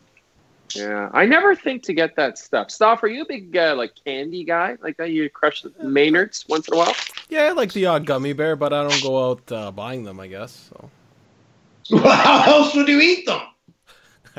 [0.75, 2.69] Yeah, I never think to get that stuff.
[2.69, 4.77] Stoff, are you a big uh, like candy guy?
[4.81, 6.95] Like that, you crush the Maynards once in a while.
[7.29, 10.19] Yeah, I like the odd gummy bear, but I don't go out uh, buying them.
[10.19, 11.97] I guess so.
[12.03, 13.41] How else would you eat them?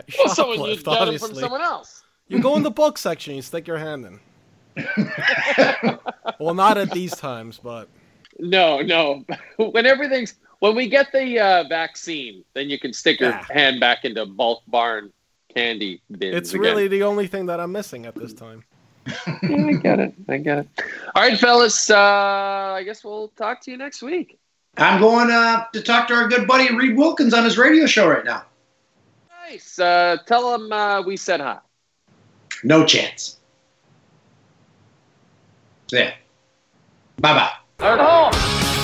[0.18, 2.02] Well, someone you Shoplift, get them from someone else.
[2.28, 4.20] You go in the book section, you stick your hand in.
[6.38, 7.88] well, not at these times, but
[8.38, 9.24] No, no.
[9.56, 13.44] when everything's when we get the uh, vaccine, then you can stick your Yeah.
[13.50, 15.12] hand back into bulk barn
[15.54, 16.36] candy bins.
[16.36, 16.60] it's again.
[16.62, 18.64] really the only thing that I'm missing at this time.
[19.06, 19.14] Yeah,
[19.66, 20.14] I get it.
[20.28, 20.68] I get it.
[21.14, 21.90] All right, fellas.
[21.90, 21.96] Uh,
[22.76, 24.38] I guess we'll talk to you next week.
[24.76, 28.08] I'm going uh, to talk to our good buddy Reid Wilkins on his radio show
[28.08, 28.44] right now.
[29.50, 29.80] Nice.
[29.80, 31.58] Uh, tell him uh, we said hi.
[32.62, 33.40] No chance.
[35.90, 36.14] Yeah.
[37.18, 37.52] Bye bye.
[37.80, 38.76] All right.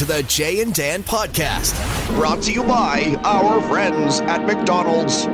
[0.00, 1.76] To the Jay and Dan podcast.
[2.16, 5.26] Brought to you by our friends at McDonald's.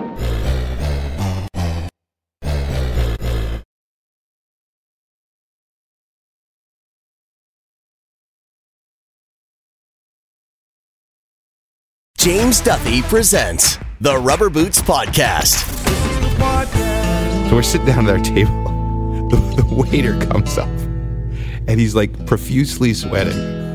[12.18, 15.62] James Duthie presents the Rubber Boots Podcast.
[17.48, 18.64] So we're sitting down at our table.
[19.26, 20.68] The, the waiter comes up
[21.68, 23.65] and he's like profusely sweating.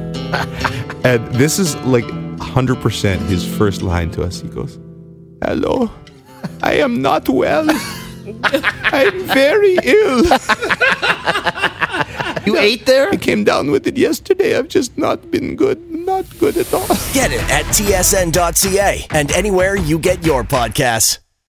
[1.03, 4.41] And this is like 100% his first line to us.
[4.41, 4.79] He goes,
[5.43, 5.89] Hello,
[6.61, 7.67] I am not well.
[8.83, 10.23] I'm very ill.
[12.45, 13.09] You ate there?
[13.11, 14.57] I came down with it yesterday.
[14.57, 15.79] I've just not been good.
[15.91, 16.87] Not good at all.
[17.13, 21.19] Get it at tsn.ca and anywhere you get your podcasts.